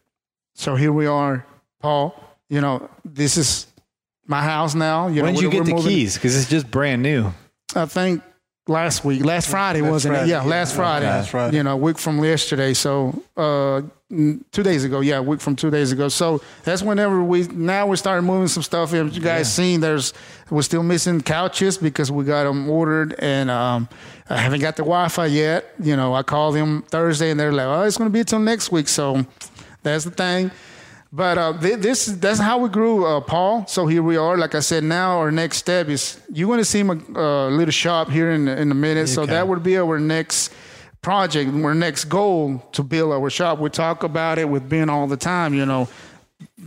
[0.55, 1.45] So here we are,
[1.81, 2.15] Paul.
[2.49, 3.67] You know, this is
[4.25, 5.07] my house now.
[5.07, 6.15] You When know, did you get the moving- keys?
[6.15, 7.31] Because it's just brand new.
[7.75, 8.23] I think
[8.69, 10.31] last week, last Friday, wasn't Friday, it?
[10.31, 10.49] Yeah, yeah.
[10.49, 11.05] last Friday.
[11.05, 11.57] Last Friday.
[11.57, 12.73] You know, a week from yesterday.
[12.73, 15.01] So uh, two days ago.
[15.01, 16.07] Yeah, a week from two days ago.
[16.07, 18.93] So that's whenever we now we started moving some stuff.
[18.93, 19.11] in.
[19.11, 19.81] You guys seen?
[19.81, 20.13] There's
[20.49, 23.49] we're still missing couches because we got them ordered and.
[23.51, 23.89] um
[24.31, 25.73] I haven't got the Wi-Fi yet.
[25.81, 28.37] You know, I called them Thursday and they're like, "Oh, it's going to be until
[28.37, 29.25] next week." So
[29.81, 30.51] that's the thing.
[31.11, 33.65] But uh, thi- this that's how we grew, uh, Paul.
[33.67, 34.37] So here we are.
[34.37, 37.71] Like I said, now our next step is you're going to see my uh, little
[37.71, 39.07] shop here in in a minute.
[39.09, 40.53] So that would be our next
[41.01, 43.57] project, our next goal to build our shop.
[43.59, 45.55] We talk about it with Ben all the time.
[45.55, 45.87] You know,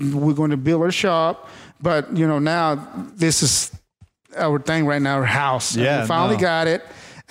[0.01, 1.49] we're going to build our shop,
[1.81, 2.75] but you know now
[3.15, 3.71] this is
[4.37, 5.75] our thing right now, our house.
[5.77, 6.41] And Yeah, we finally no.
[6.41, 6.83] got it.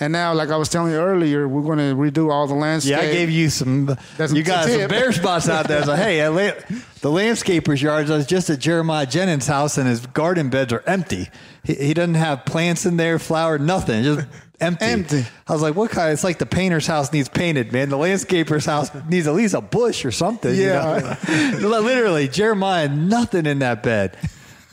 [0.02, 2.92] And now, like I was telling you earlier, we're going to redo all the landscape.
[2.98, 3.96] Yeah, I gave you some.
[4.18, 5.78] That's you got some bare spots out there.
[5.78, 8.10] I was like, hey, la- the landscaper's yards.
[8.10, 11.30] I was just at Jeremiah Jennings' house, and his garden beds are empty.
[11.64, 14.28] He, he doesn't have plants in there, flower, nothing, just
[14.60, 14.86] empty.
[14.86, 15.24] Empty.
[15.48, 16.12] I was like, what kind?
[16.12, 17.90] It's like the painter's house needs painted, man.
[17.90, 20.56] The landscaper's house needs at least a bush or something.
[20.56, 21.16] you Yeah.
[21.30, 21.58] know?
[21.80, 24.18] literally, Jeremiah, nothing in that bed.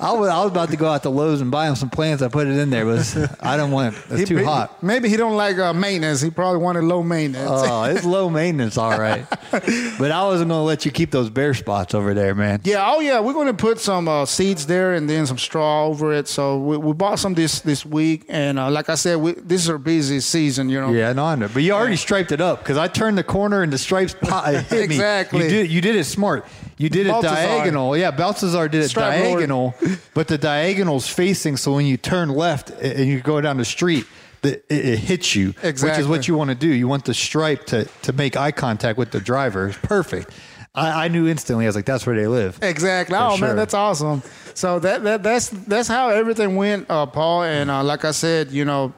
[0.01, 2.23] I was, I was about to go out to Lowe's and buy him some plants.
[2.23, 4.03] I put it in there, but I don't want it.
[4.11, 4.83] It's He- too hot.
[4.83, 6.21] Maybe he don't like uh, maintenance.
[6.21, 7.51] He probably wanted low maintenance.
[7.51, 9.27] Oh, it's low maintenance, all right.
[9.51, 12.61] But I wasn't going to let you keep those bare spots over there, man.
[12.65, 15.87] Yeah, oh yeah, we're going to put some uh, seeds there and then some straw
[15.87, 16.29] over it.
[16.29, 19.63] So we, we bought some this this week, and uh, like I said, we, this
[19.63, 20.69] is our busiest season.
[20.69, 20.93] You know.
[20.93, 21.49] Yeah, no, I know.
[21.53, 24.71] But you already striped it up because I turned the corner and the stripes hit
[24.71, 24.79] me.
[24.85, 25.45] Exactly.
[25.45, 26.45] You did, you did it smart.
[26.79, 27.97] You did it diagonal.
[27.97, 29.11] Yeah, Balthazar did it Lord.
[29.11, 29.75] diagonal,
[30.15, 31.57] but the diagonal's facing.
[31.57, 34.07] So when you turn left and you go down the street,
[34.43, 35.91] the, it, it hits you, exactly.
[35.91, 36.69] which is what you want to do.
[36.69, 39.69] You want the stripe to, to make eye contact with the driver.
[39.69, 40.31] It's perfect.
[40.75, 41.65] I, I knew instantly.
[41.65, 42.59] I was like, that's where they live.
[42.63, 43.17] Exactly.
[43.19, 43.49] oh sure.
[43.49, 44.23] man, that's awesome.
[44.55, 47.43] So that, that that's that's how everything went, uh, Paul.
[47.43, 48.93] And uh, like I said, you know,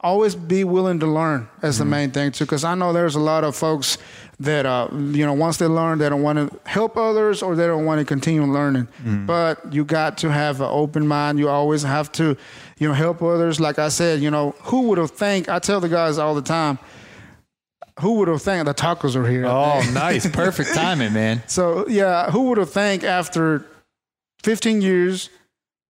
[0.00, 1.48] always be willing to learn.
[1.60, 2.44] That's the main thing too.
[2.44, 3.98] Because I know there's a lot of folks
[4.40, 7.66] that uh, you know once they learn, they don't want to help others or they
[7.66, 8.86] don't want to continue learning.
[9.26, 11.38] But you got to have an open mind.
[11.38, 12.36] You always have to,
[12.78, 13.58] you know, help others.
[13.60, 15.48] Like I said, you know, who would have think?
[15.48, 16.78] I tell the guys all the time.
[18.00, 19.44] Who would have think the tacos are here?
[19.44, 20.28] Oh, nice.
[20.30, 21.42] Perfect timing, man.
[21.48, 23.66] So yeah, who would have think after
[24.44, 25.30] 15 years,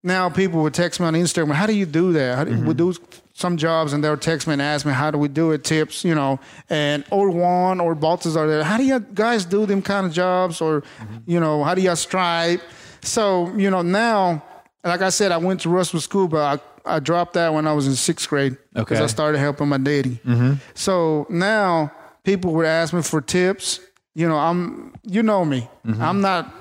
[0.03, 2.39] now people would text me on Instagram, how do you do that?
[2.39, 2.95] How do, We do
[3.39, 5.62] some jobs and they'll text me and ask me, how do we do it?
[5.62, 8.64] Tips, you know, and or Juan or Baltazar, there.
[8.64, 10.61] how do you guys do them kind of jobs?
[10.61, 11.18] Or, mm-hmm.
[11.26, 12.61] you know, how do you stripe?
[13.01, 14.43] So, you know, now,
[14.82, 17.72] like I said, I went to Russell School, but I, I dropped that when I
[17.72, 19.05] was in sixth grade because Okay.
[19.05, 20.20] I started helping my daddy.
[20.26, 20.55] Mm-hmm.
[20.74, 21.93] So now
[22.24, 23.78] people would ask me for tips.
[24.14, 25.68] You know, I'm, you know me.
[25.86, 26.03] Mm-hmm.
[26.03, 26.53] I'm not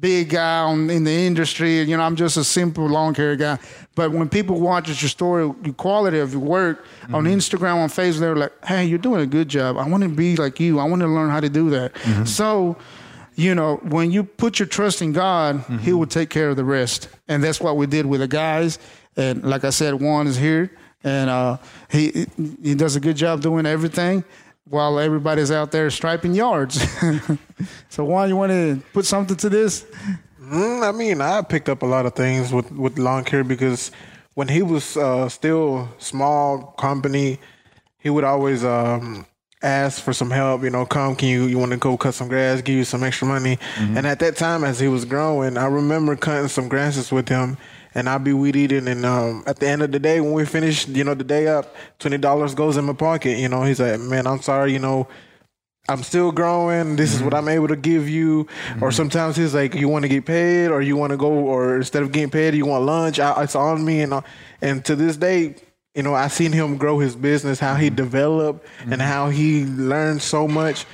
[0.00, 1.80] big guy on, in the industry.
[1.82, 3.58] You know, I'm just a simple long care guy.
[3.94, 7.34] But when people watch your story, the quality of your work on mm-hmm.
[7.34, 9.76] Instagram, on Facebook, they're like, "Hey, you're doing a good job.
[9.76, 10.78] I want to be like you.
[10.78, 12.24] I want to learn how to do that." Mm-hmm.
[12.24, 12.76] So,
[13.34, 15.98] you know, when you put your trust in God, He mm-hmm.
[15.98, 18.78] will take care of the rest, and that's what we did with the guys.
[19.16, 20.70] And like I said, Juan is here,
[21.04, 21.56] and uh,
[21.90, 22.26] he
[22.62, 24.24] he does a good job doing everything.
[24.68, 26.84] While everybody's out there striping yards,
[27.88, 29.86] so Juan, you want to put something to this?
[30.42, 33.92] Mm, I mean, I picked up a lot of things with with lawn care because
[34.34, 37.38] when he was uh, still small company,
[37.98, 39.24] he would always um,
[39.62, 40.62] ask for some help.
[40.62, 42.60] You know, come, can you you want to go cut some grass?
[42.60, 43.58] Give you some extra money.
[43.78, 47.56] And at that time, as he was growing, I remember cutting some grasses with him.
[47.96, 50.44] And I'd be weed eating, and um, at the end of the day, when we
[50.44, 53.38] finished, you know, the day up, twenty dollars goes in my pocket.
[53.38, 55.08] You know, he's like, "Man, I'm sorry, you know,
[55.88, 56.96] I'm still growing.
[56.96, 58.48] This is what I'm able to give you.
[58.80, 61.76] Or sometimes he's like, you want to get paid, or you want to go, or
[61.76, 63.20] instead of getting paid, you want lunch.
[63.20, 64.22] I, it's on me, and uh,
[64.60, 65.54] and to this day,
[65.94, 70.22] you know, I seen him grow his business, how he developed, and how he learned
[70.22, 70.84] so much.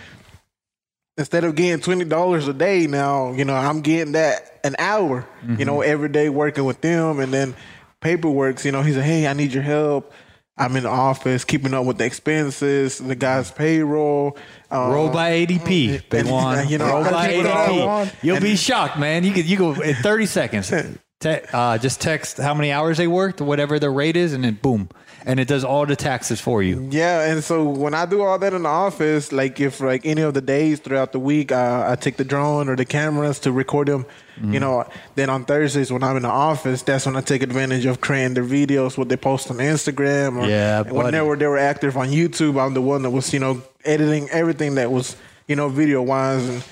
[1.19, 5.27] Instead of getting twenty dollars a day, now you know I'm getting that an hour.
[5.59, 7.55] You know, every day working with them, and then
[8.01, 8.65] paperwork.
[8.65, 10.13] You know, he's like, hey, I need your help.
[10.57, 14.37] I'm in the office keeping up with the expenses, the guy's payroll.
[14.71, 16.69] Uh, Roll by ADP, big and, one.
[16.69, 17.71] you know, Roll by keep it up.
[17.71, 18.15] ADP.
[18.23, 19.25] You'll be shocked, man.
[19.25, 20.73] You could you go in 30 seconds.
[21.21, 24.59] Te- uh, just text how many hours they worked, whatever the rate is, and then
[24.61, 24.89] boom,
[25.27, 26.89] and it does all the taxes for you.
[26.91, 30.23] Yeah, and so when I do all that in the office, like if like any
[30.23, 33.53] of the days throughout the week, uh, I take the drone or the cameras to
[33.53, 34.05] record them.
[34.37, 34.55] Mm-hmm.
[34.55, 37.87] You know, then on Thursdays when I'm in the office, that's when I take advantage
[37.87, 41.47] of creating their videos, what they post on Instagram, or Yeah, whenever they were they
[41.47, 42.61] were active on YouTube.
[42.61, 45.17] I'm the one that was you know editing everything that was
[45.47, 46.65] you know video wise, and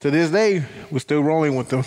[0.00, 1.84] to this day we're still rolling with them.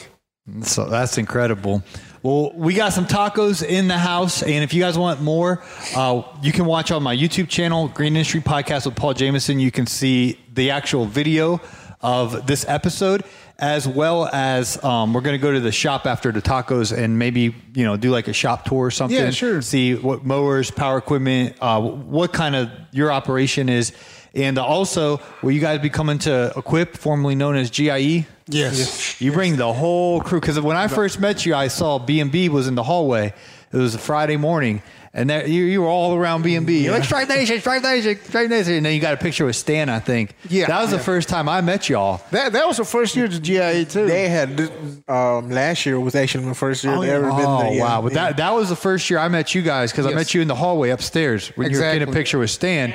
[0.63, 1.83] So that's incredible.
[2.23, 5.61] Well, we got some tacos in the house, and if you guys want more,
[5.93, 9.59] uh, you can watch on my YouTube channel, Green Industry Podcast with Paul Jamison.
[9.59, 11.59] You can see the actual video
[11.99, 13.25] of this episode,
[13.59, 17.19] as well as um, we're going to go to the shop after the tacos and
[17.19, 19.19] maybe you know do like a shop tour or something.
[19.19, 19.61] Yeah, sure.
[19.61, 23.91] See what mowers, power equipment, uh, what kind of your operation is,
[24.33, 28.25] and also will you guys be coming to Equip, formerly known as GIE?
[28.47, 29.21] Yes.
[29.21, 32.31] You bring the whole crew because when I first met you, I saw B and
[32.31, 33.33] B was in the hallway.
[33.73, 34.83] It was a Friday morning,
[35.15, 36.83] and there, you, you were all around B and B.
[36.83, 39.55] You're like Stripe Nation, Stripe Nation, Stripe Nation, and then you got a picture with
[39.55, 39.89] Stan.
[39.89, 40.35] I think.
[40.47, 40.67] Yeah.
[40.67, 42.21] that was the first time I met y'all.
[42.31, 44.05] That that was the first year to GIE too.
[44.05, 44.59] They had
[45.07, 47.13] um, last year was actually my first year Oh, they yeah.
[47.15, 47.73] ever been Oh there.
[47.73, 48.01] Yeah, wow!
[48.03, 48.25] But yeah.
[48.25, 50.47] that that was the first year I met you guys because I met you in
[50.47, 52.93] the hallway upstairs when you were getting a picture with Stan.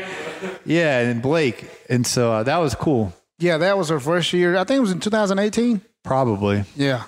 [0.64, 3.12] Yeah, and Blake, and so uh, that was cool.
[3.41, 4.57] yeah, that was our first year.
[4.57, 5.81] I think it was in 2018.
[6.05, 6.64] Probably.
[6.76, 7.03] Yeah.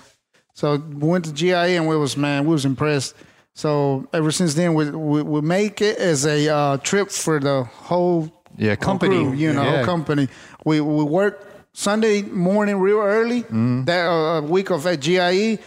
[0.53, 3.15] So we went to GIE and we was man, we was impressed.
[3.53, 7.63] So ever since then, we we, we make it as a uh, trip for the
[7.63, 9.15] whole Yeah, company.
[9.17, 9.75] crew, you know, Yeah.
[9.77, 10.27] whole company.
[10.65, 13.43] We we work Sunday morning real early.
[13.43, 13.85] Mm-hmm.
[13.85, 15.59] That uh, week of at GIE,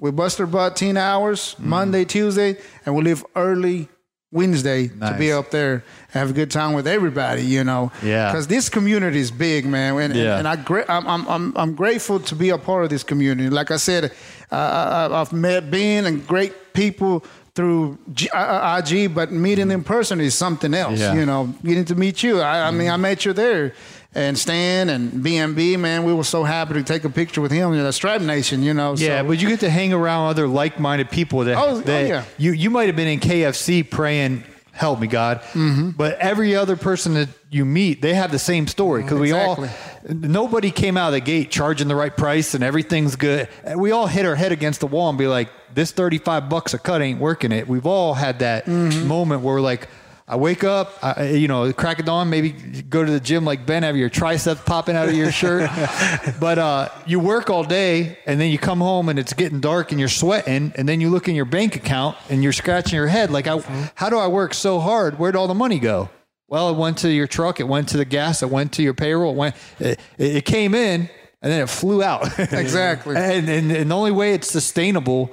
[0.00, 1.68] we bust our butt ten hours Mm-hmm.
[1.68, 3.88] Monday, Tuesday, and we leave early
[4.32, 5.82] Wednesday to be up there and
[6.20, 7.42] have a good time with everybody.
[7.42, 8.30] You know, Yeah.
[8.30, 10.38] because this community is big, man, and, Yeah.
[10.38, 13.48] and, I gra- I'm, I'm I'm I'm grateful to be a part of this community.
[13.50, 14.12] Like I said,
[14.52, 19.84] uh, I, I've met Ben and great people through G- IG, but meeting them in
[19.84, 21.00] person is something else.
[21.00, 21.14] Yeah.
[21.14, 22.40] You know, getting to meet you.
[22.40, 23.74] I, I mean, I met you there.
[24.12, 27.72] And Stan and BMB, man, we were so happy to take a picture with him
[27.72, 28.94] in the Stripe Nation, you know.
[28.96, 32.24] Yeah, so, but you get to hang around other like-minded people that, Oh, oh, yeah.
[32.36, 34.42] you you might have been in KFC praying,
[34.72, 35.90] "Help me, God," Mm-hmm.
[35.90, 39.64] but every other person that you meet, they have the same story because we all
[40.08, 43.48] nobody came out of the gate charging the right price and everything's good.
[43.76, 46.78] We all hit our head against the wall and be like, "This thirty-five bucks a
[46.78, 49.06] cut ain't working it." We've all had that Mm-hmm.
[49.06, 49.88] moment where we're like.
[50.28, 53.66] I wake up, I, you know, crack of dawn, maybe go to the gym like
[53.66, 55.68] Ben, have your triceps popping out of your shirt.
[56.40, 59.90] but uh, you work all day and then you come home and it's getting dark
[59.90, 60.72] and you're sweating.
[60.76, 63.58] And then you look in your bank account and you're scratching your head like, I,
[63.96, 65.18] how do I work so hard?
[65.18, 66.10] Where'd all the money go?
[66.50, 68.92] Well, it went to your truck, it went to the gas, it went to your
[68.92, 71.08] payroll, it, went, it, it came in
[71.40, 72.26] and then it flew out.
[72.38, 73.14] Exactly.
[73.16, 75.32] and, and, and the only way it's sustainable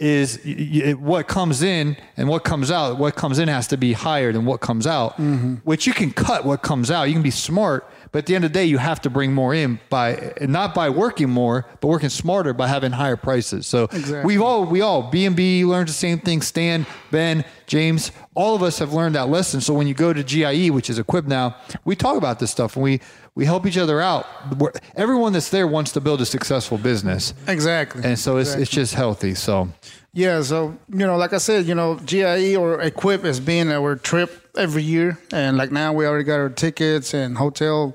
[0.00, 2.98] is y- what comes in and what comes out.
[2.98, 5.54] What comes in has to be higher than what comes out, mm-hmm.
[5.62, 7.04] which you can cut what comes out.
[7.04, 9.32] You can be smart, but at the end of the day, you have to bring
[9.32, 13.66] more in by not by working more, but working smarter by having higher prices.
[13.66, 14.22] So Exactly.
[14.24, 16.42] we've all we all B and B learned the same thing.
[16.42, 19.60] Stan, Ben, James, all of us have learned that lesson.
[19.60, 22.76] So when you go to GIE, which is equipped now, we talk about this stuff
[22.76, 23.00] and we
[23.34, 24.26] we help each other out.
[24.58, 27.34] We're- Everyone that's there wants to build a successful business.
[27.46, 28.02] exactly.
[28.04, 29.34] And so it's, it's just healthy.
[29.36, 29.68] So
[30.12, 33.94] Yeah, so you know, like I said, you know, GIE or Equip has been our
[33.94, 37.94] trip every year, and like now we already got our tickets and hotel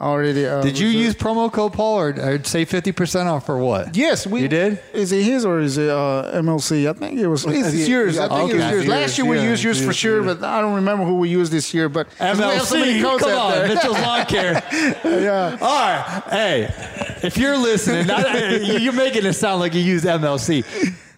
[0.00, 0.46] already.
[0.46, 1.04] Uh, did you reserved.
[1.04, 3.96] use promo code Paul or, or say 50% off or what?
[3.96, 4.80] Yes, we You did?
[4.92, 6.88] Is it his or is it uh, MLC?
[6.88, 7.44] I think it was.
[7.44, 8.18] It's, it's yours.
[8.18, 8.86] I think it was yours.
[8.86, 10.34] Last Yours, year we yeah, used yours for sure, yeah.
[10.34, 11.88] but I don't remember who we used this year.
[11.88, 13.68] But 'cause we have so many MLC, codes come out on, there.
[13.68, 14.62] Mitchell's Lawn Care.
[15.04, 15.58] yeah.
[15.60, 18.32] All right, hey, if you're listening, not,
[18.80, 20.64] you're making it sound like you use MLC.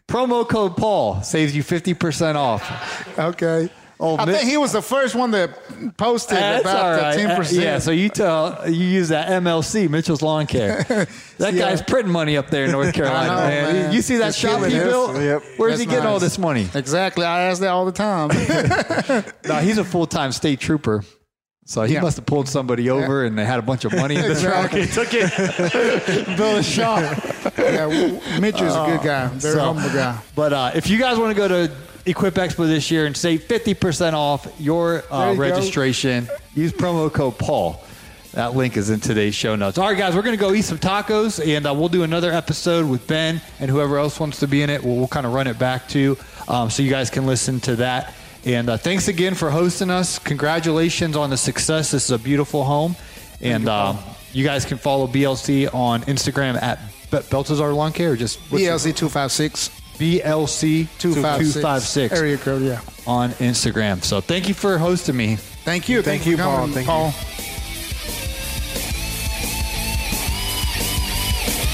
[0.09, 3.17] Promo code Paul saves you 50% off.
[3.17, 3.71] Okay.
[4.03, 5.51] I Mi- think he was the first one that
[5.99, 7.13] posted That's about all right.
[7.13, 7.63] the ten Uh, percent.
[7.63, 10.87] Yeah, so you tell you use that MLC, Mitchell's Lawn Care.
[11.39, 11.71] That Yeah.
[11.71, 13.73] guy's printing money up there in North Carolina, know, man.
[13.75, 13.93] man.
[13.93, 15.17] You see that He's shop he built?
[15.17, 15.43] Yep.
[15.57, 16.69] Where's That's he getting all this money?
[16.75, 17.25] exactly.
[17.25, 18.31] I ask that all the time.
[19.49, 21.03] No, he's a full time state trooper.
[21.67, 22.01] So he Yeah.
[22.03, 24.71] must have pulled somebody over and they had a bunch of money in the truck.
[24.73, 27.01] He took it, built a shop.
[27.59, 30.19] yeah, w- Mitch is a good guy, very So- humble guy.
[30.35, 31.71] But uh, if you guys want to go to
[32.11, 35.41] Equip Expo this year and save 50% off your uh, you go.
[35.41, 37.83] registration, use promo code Paul.
[38.33, 39.79] That link is in today's show notes.
[39.79, 42.33] All right, guys, we're going to go eat some tacos, and uh, we'll do another
[42.33, 44.83] episode with Ben and whoever else wants to be in it.
[44.83, 46.17] We'll, we'll kind of run it back to,
[46.49, 48.15] um, so you guys can listen to that.
[48.45, 50.19] And uh, thanks again for hosting us.
[50.19, 51.93] Congratulations on the success.
[51.93, 52.97] This is a beautiful home.
[53.41, 53.99] And um,
[54.33, 56.79] you guys can follow BLC on Instagram at
[57.11, 58.63] Be- Baltazar Lawn Care or just what's
[60.01, 62.63] your- BLC two five six BLC two five six 256 area code.
[62.63, 62.81] Yeah.
[63.07, 64.03] on Instagram.
[64.03, 65.37] So thank you for hosting me.
[65.37, 66.03] Thank you.
[66.03, 66.57] Thank for you, Paul.
[66.69, 66.93] coming, Thank you.
[66.93, 67.13] Paul.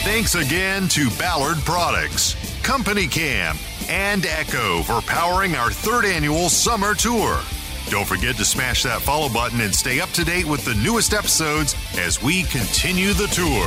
[0.05, 3.57] Thanks again to Ballard Products, CompanyCam,
[3.91, 7.41] and Echo for powering our third annual summer tour.
[7.89, 11.12] Don't forget to smash that follow button and stay up to date with the newest
[11.12, 13.66] episodes as we continue the tour.